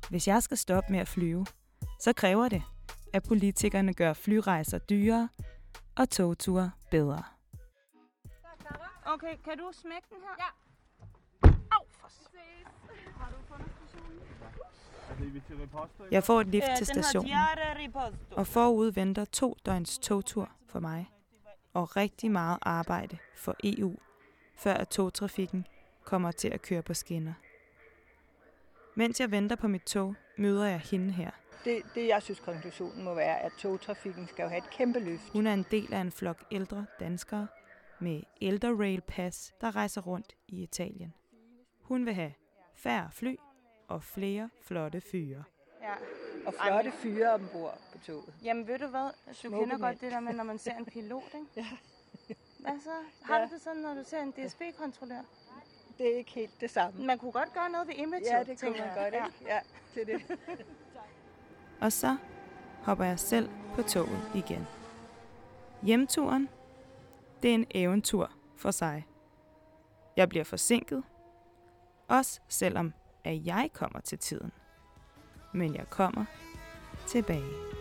[0.09, 1.45] Hvis jeg skal stoppe med at flyve,
[1.99, 2.63] så kræver det,
[3.13, 5.29] at politikerne gør flyrejser dyrere
[5.97, 7.23] og togture bedre.
[9.05, 10.35] Okay, kan du smække den her?
[10.39, 10.49] Ja.
[11.71, 12.09] Au, for
[13.17, 13.71] Har du fundet?
[16.11, 17.33] Jeg får et lift Øh, til stationen,
[18.31, 21.09] og forud venter to døgns togtur for mig,
[21.73, 23.95] og rigtig meget arbejde for EU,
[24.59, 25.67] før at togtrafikken
[26.03, 27.33] kommer til at køre på skinner.
[28.95, 31.31] Mens jeg venter på mit tog, møder jeg hende her.
[31.65, 35.29] Det, det, jeg synes, konklusionen må være, at togtrafikken skal jo have et kæmpe løft.
[35.33, 37.47] Hun er en del af en flok ældre danskere
[37.99, 41.13] med Elderrail Pass, der rejser rundt i Italien.
[41.81, 42.33] Hun vil have
[42.75, 43.35] færre fly
[43.87, 45.43] og flere flotte fyre.
[45.81, 45.93] Ja.
[46.45, 48.33] Og flotte fyre ombord på toget.
[48.43, 49.09] Jamen ved du hvad,
[49.43, 51.47] du kender godt det der med, når man ser en pilot, ikke?
[51.61, 51.67] ja.
[52.59, 52.89] Hvad så?
[53.23, 53.45] Har Ja.
[53.45, 55.21] du det sådan, når du ser en DSB-kontrollør?
[55.97, 57.05] Det er ikke helt det samme.
[57.05, 59.11] Man kunne godt gøre noget ved imaget, Ja, det kunne tænker man jeg.
[59.11, 59.53] godt, ikke?
[59.53, 59.59] Ja,
[59.95, 60.39] det er det.
[61.81, 62.17] Og så
[62.83, 64.67] hopper jeg selv på toget igen.
[65.83, 66.49] Hjemturen,
[67.43, 68.25] det er en eventyr
[68.57, 69.07] for sig.
[70.15, 71.03] Jeg bliver forsinket,
[72.07, 72.93] også selvom
[73.23, 74.51] at jeg kommer til tiden.
[75.53, 76.25] Men jeg kommer
[77.07, 77.78] tilbage.